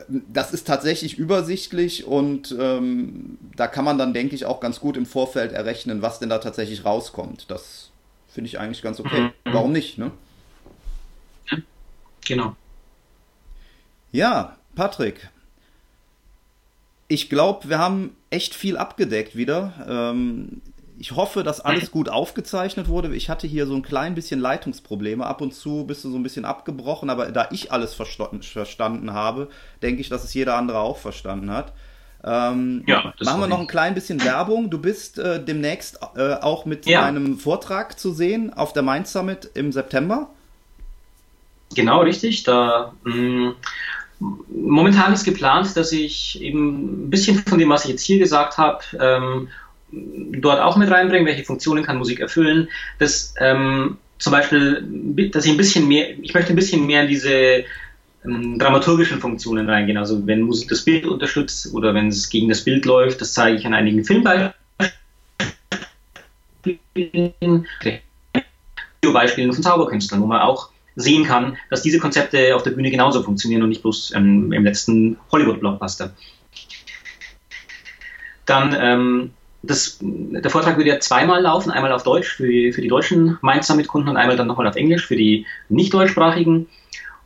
[0.08, 4.96] das ist tatsächlich übersichtlich und ähm, da kann man dann, denke ich, auch ganz gut
[4.96, 7.50] im Vorfeld errechnen, was denn da tatsächlich rauskommt.
[7.50, 7.90] Das
[8.28, 9.20] finde ich eigentlich ganz okay.
[9.20, 9.52] Mhm.
[9.52, 10.10] Warum nicht, ne?
[12.24, 12.56] Genau.
[14.12, 15.28] Ja, Patrick.
[17.08, 19.72] Ich glaube, wir haben echt viel abgedeckt wieder.
[19.88, 20.62] Ähm,
[20.98, 23.14] ich hoffe, dass alles gut aufgezeichnet wurde.
[23.14, 25.26] Ich hatte hier so ein klein bisschen Leitungsprobleme.
[25.26, 29.48] Ab und zu bist du so ein bisschen abgebrochen, aber da ich alles verstanden habe,
[29.82, 31.72] denke ich, dass es jeder andere auch verstanden hat.
[32.26, 34.70] Ähm, ja, machen wir noch ein klein bisschen Werbung.
[34.70, 37.04] Du bist äh, demnächst äh, auch mit ja.
[37.04, 40.30] einem Vortrag zu sehen auf der Mind Summit im September.
[41.74, 42.42] Genau, richtig.
[42.44, 43.54] Da mh, mm,
[44.48, 48.58] momentan ist geplant, dass ich eben ein bisschen von dem, was ich jetzt hier gesagt
[48.58, 49.48] habe, ähm,
[49.90, 52.68] dort auch mit reinbringen, welche Funktionen kann Musik erfüllen.
[52.98, 54.82] Das ähm, zum Beispiel,
[55.32, 57.64] dass ich ein bisschen mehr, ich möchte ein bisschen mehr in diese
[58.24, 59.98] ähm, dramaturgischen Funktionen reingehen.
[59.98, 63.56] Also wenn Musik das Bild unterstützt oder wenn es gegen das Bild läuft, das zeige
[63.58, 64.54] ich an einigen Filmbeispielen,
[69.12, 73.22] Beispielen von Zauberkünstlern, wo man auch sehen kann, dass diese Konzepte auf der Bühne genauso
[73.22, 76.12] funktionieren und nicht bloß ähm, im letzten Hollywood-Blockbuster.
[78.46, 79.30] Dann ähm,
[79.62, 83.38] das, der Vortrag wird ja zweimal laufen, einmal auf Deutsch für die, für die deutschen
[83.42, 86.68] Mind Summit Kunden und einmal dann nochmal auf Englisch für die nicht deutschsprachigen.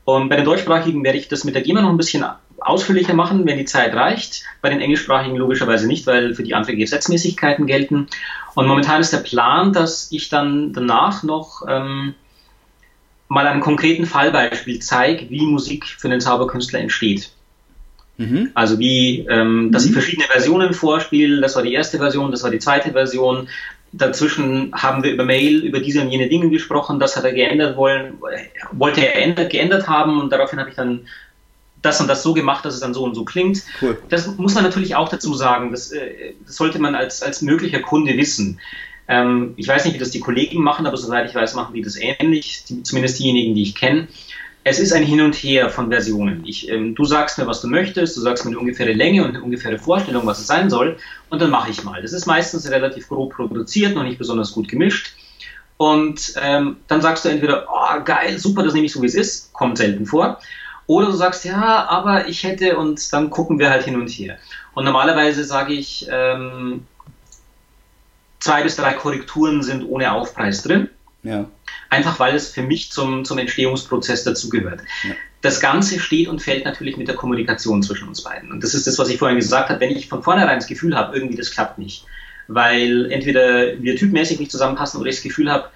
[0.05, 2.25] Und bei den deutschsprachigen werde ich das mit der GEMA noch ein bisschen
[2.61, 4.45] ausführlicher machen, wenn die Zeit reicht.
[4.63, 8.07] Bei den englischsprachigen logischerweise nicht, weil für die andere Gesetzmäßigkeiten gelten.
[8.55, 12.15] Und momentan ist der Plan, dass ich dann danach noch ähm,
[13.29, 17.31] mal einen konkreten Fallbeispiel zeige, wie Musik für den Zauberkünstler entsteht.
[18.17, 18.51] Mhm.
[18.55, 19.95] Also wie, ähm, dass ich mhm.
[19.95, 21.41] verschiedene Versionen vorspiele.
[21.41, 23.49] Das war die erste Version, das war die zweite Version.
[23.93, 26.99] Dazwischen haben wir über Mail über diese und jene Dinge gesprochen.
[27.01, 28.19] Das hat er geändert wollen,
[28.73, 31.07] wollte er ändert, geändert haben und daraufhin habe ich dann
[31.81, 33.63] das und das so gemacht, dass es dann so und so klingt.
[33.81, 33.97] Cool.
[34.09, 35.71] Das muss man natürlich auch dazu sagen.
[35.71, 38.59] Das, äh, das sollte man als, als möglicher Kunde wissen.
[39.09, 41.83] Ähm, ich weiß nicht, wie das die Kollegen machen, aber soweit ich weiß, machen die
[41.83, 44.09] das ähnlich, die, zumindest diejenigen, die ich kenne
[44.69, 46.45] es ist ein Hin und Her von Versionen.
[46.45, 49.31] Ich, ähm, du sagst mir, was du möchtest, du sagst mir eine ungefähre Länge und
[49.31, 50.99] eine ungefähre Vorstellung, was es sein soll,
[51.31, 52.03] und dann mache ich mal.
[52.03, 55.15] Das ist meistens relativ grob produziert, noch nicht besonders gut gemischt.
[55.77, 59.15] Und ähm, dann sagst du entweder, oh geil, super, das nehme ich so wie es
[59.15, 60.41] ist, kommt selten vor.
[60.87, 64.39] Oder du sagst, ja, aber ich hätte, und dann gucken wir halt hin und her.
[64.75, 66.87] Und normalerweise sage ich, ähm,
[68.41, 70.89] zwei bis drei Korrekturen sind ohne Aufpreis drin.
[71.23, 71.49] Ja.
[71.91, 74.83] Einfach weil es für mich zum, zum Entstehungsprozess dazugehört.
[75.05, 75.15] Ja.
[75.41, 78.51] Das Ganze steht und fällt natürlich mit der Kommunikation zwischen uns beiden.
[78.51, 79.81] Und das ist das, was ich vorhin gesagt habe.
[79.81, 82.05] Wenn ich von vornherein das Gefühl habe, irgendwie das klappt nicht,
[82.49, 85.69] weil entweder wir typmäßig nicht zusammenpassen oder ich das Gefühl habe,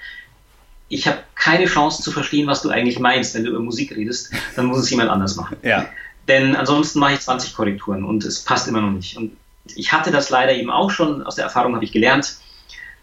[0.88, 4.32] ich habe keine Chance zu verstehen, was du eigentlich meinst, wenn du über Musik redest,
[4.56, 5.56] dann muss es jemand anders machen.
[5.62, 5.88] Ja.
[6.28, 9.16] Denn ansonsten mache ich 20 Korrekturen und es passt immer noch nicht.
[9.16, 9.36] Und
[9.74, 12.36] ich hatte das leider eben auch schon, aus der Erfahrung habe ich gelernt,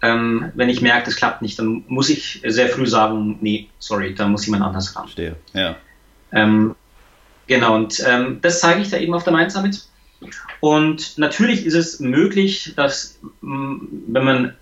[0.01, 4.15] ähm, wenn ich merke, das klappt nicht, dann muss ich sehr früh sagen, nee, sorry,
[4.15, 5.03] da muss jemand anders ran.
[5.03, 5.75] Verstehe, ja.
[6.31, 6.75] Ähm,
[7.47, 9.83] genau, und ähm, das zeige ich da eben auf der Mind Summit.
[10.59, 13.77] Und natürlich ist es möglich, dass, mm,
[14.07, 14.53] wenn man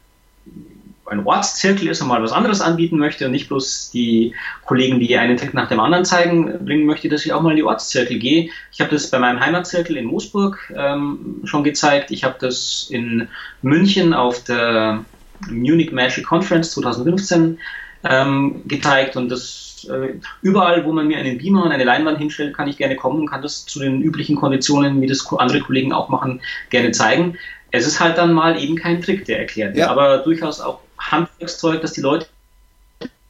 [1.05, 4.35] ein Ortszirkel ist und mal was anderes anbieten möchte und nicht bloß die
[4.65, 7.55] Kollegen, die einen Trick nach dem anderen zeigen, bringen möchte, dass ich auch mal in
[7.55, 8.49] die Ortszirkel gehe.
[8.73, 12.11] Ich habe das bei meinem Heimatzirkel in Moosburg ähm, schon gezeigt.
[12.11, 13.29] Ich habe das in
[13.61, 15.05] München auf der
[15.49, 17.59] Munich Magic Conference 2015
[18.03, 22.55] ähm, gezeigt und das äh, überall, wo man mir einen Beamer und eine Leinwand hinstellt,
[22.55, 25.93] kann ich gerne kommen und kann das zu den üblichen Konditionen, wie das andere Kollegen
[25.93, 27.37] auch machen, gerne zeigen.
[27.71, 29.91] Es ist halt dann mal eben kein Trick, der erklärt wird, ja.
[29.91, 32.27] aber durchaus auch Handwerkszeug, dass die Leute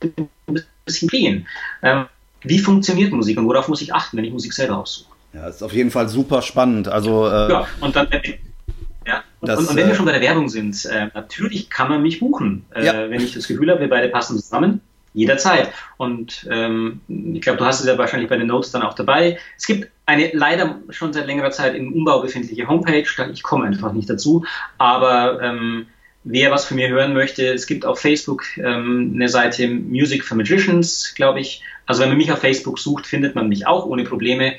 [0.01, 0.29] ein
[0.85, 1.47] bisschen gehen.
[1.81, 2.05] Ähm,
[2.43, 5.09] wie funktioniert Musik und worauf muss ich achten, wenn ich Musik selber aussuche?
[5.33, 6.87] Ja, ist auf jeden Fall super spannend.
[6.87, 8.07] Also, äh, ja, und dann,
[9.07, 9.23] ja.
[9.39, 12.01] Und, das, und, wenn wir äh, schon bei der Werbung sind, äh, natürlich kann man
[12.01, 12.65] mich buchen.
[12.75, 13.09] Äh, ja.
[13.09, 14.81] Wenn ich das Gefühl habe, wir beide passen zusammen,
[15.13, 15.71] jederzeit.
[15.97, 19.37] Und ähm, ich glaube, du hast es ja wahrscheinlich bei den Notes dann auch dabei.
[19.57, 23.05] Es gibt eine leider schon seit längerer Zeit im Umbau befindliche Homepage.
[23.33, 24.45] Ich komme einfach nicht dazu.
[24.77, 25.87] Aber ähm,
[26.23, 30.37] wer was von mir hören möchte, es gibt auf Facebook ähm, eine Seite Music for
[30.37, 31.61] Magicians, glaube ich.
[31.85, 34.55] Also wenn man mich auf Facebook sucht, findet man mich auch ohne Probleme.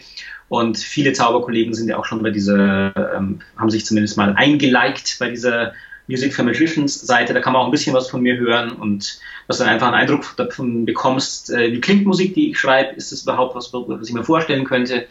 [0.49, 5.19] Und viele Zauberkollegen sind ja auch schon bei dieser, ähm, haben sich zumindest mal eingeliked
[5.19, 5.73] bei dieser
[6.07, 7.35] Music for Magicians Seite.
[7.35, 9.89] Da kann man auch ein bisschen was von mir hören und dass du dann einfach
[9.89, 13.73] einen Eindruck davon bekommst, äh, wie klingt Musik, die ich schreibe, ist das überhaupt was,
[13.73, 15.07] was ich mir vorstellen könnte.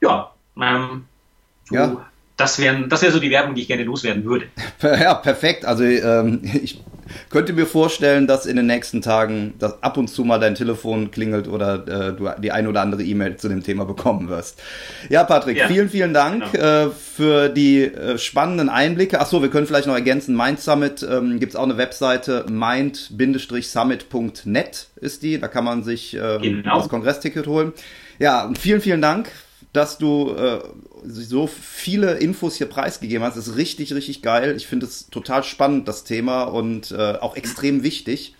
[0.00, 1.04] Ja, ähm,
[1.68, 2.06] so, ja.
[2.36, 4.46] das wäre das wär so die Werbung, die ich gerne loswerden würde.
[4.82, 5.64] Ja, perfekt.
[5.64, 6.80] Also ähm, ich
[7.30, 11.10] könnte mir vorstellen, dass in den nächsten Tagen dass ab und zu mal dein Telefon
[11.10, 14.60] klingelt oder äh, du die ein oder andere E-Mail zu dem Thema bekommen wirst.
[15.08, 15.68] Ja, Patrick, ja.
[15.68, 16.86] vielen, vielen Dank genau.
[16.86, 19.20] äh, für die äh, spannenden Einblicke.
[19.20, 24.86] Achso, wir können vielleicht noch ergänzen, Mind Summit ähm, gibt es auch eine Webseite, mind-summit.net
[24.96, 25.38] ist die.
[25.38, 26.78] Da kann man sich äh, genau.
[26.78, 27.72] das Kongressticket holen.
[28.18, 29.28] Ja, vielen, vielen Dank
[29.76, 30.60] dass du äh,
[31.04, 33.36] so viele Infos hier preisgegeben hast.
[33.36, 34.54] Das ist richtig, richtig geil.
[34.56, 38.34] Ich finde es total spannend, das Thema und äh, auch extrem wichtig.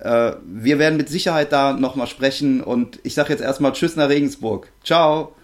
[0.00, 4.08] Äh, wir werden mit Sicherheit da nochmal sprechen und ich sage jetzt erstmal Tschüss nach
[4.08, 4.70] Regensburg.
[4.84, 5.34] Ciao.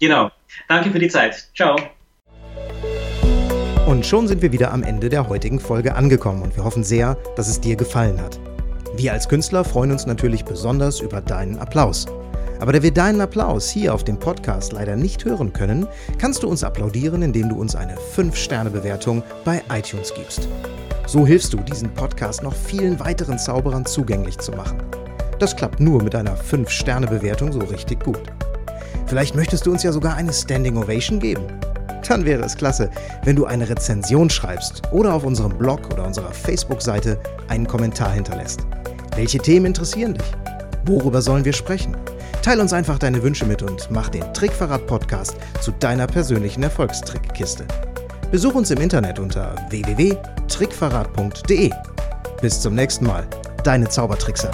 [0.00, 0.30] Genau.
[0.68, 1.48] Danke für die Zeit.
[1.54, 1.76] Ciao.
[3.86, 7.16] Und schon sind wir wieder am Ende der heutigen Folge angekommen und wir hoffen sehr,
[7.36, 8.38] dass es dir gefallen hat.
[8.96, 12.06] Wir als Künstler freuen uns natürlich besonders über deinen Applaus.
[12.60, 15.86] Aber da wir deinen Applaus hier auf dem Podcast leider nicht hören können,
[16.18, 20.46] kannst du uns applaudieren, indem du uns eine 5-Sterne-Bewertung bei iTunes gibst.
[21.06, 24.76] So hilfst du, diesen Podcast noch vielen weiteren Zauberern zugänglich zu machen.
[25.38, 28.20] Das klappt nur mit einer 5-Sterne-Bewertung so richtig gut.
[29.06, 31.46] Vielleicht möchtest du uns ja sogar eine Standing Ovation geben.
[32.06, 32.90] Dann wäre es klasse,
[33.24, 38.66] wenn du eine Rezension schreibst oder auf unserem Blog oder unserer Facebook-Seite einen Kommentar hinterlässt.
[39.16, 40.26] Welche Themen interessieren dich?
[40.84, 41.96] Worüber sollen wir sprechen?
[42.42, 47.66] Teil uns einfach deine Wünsche mit und mach den Trickverrat-Podcast zu deiner persönlichen Erfolgstrickkiste.
[48.30, 51.70] Besuch uns im Internet unter www.trickverrat.de.
[52.40, 53.26] Bis zum nächsten Mal,
[53.64, 54.50] deine Zaubertrickser.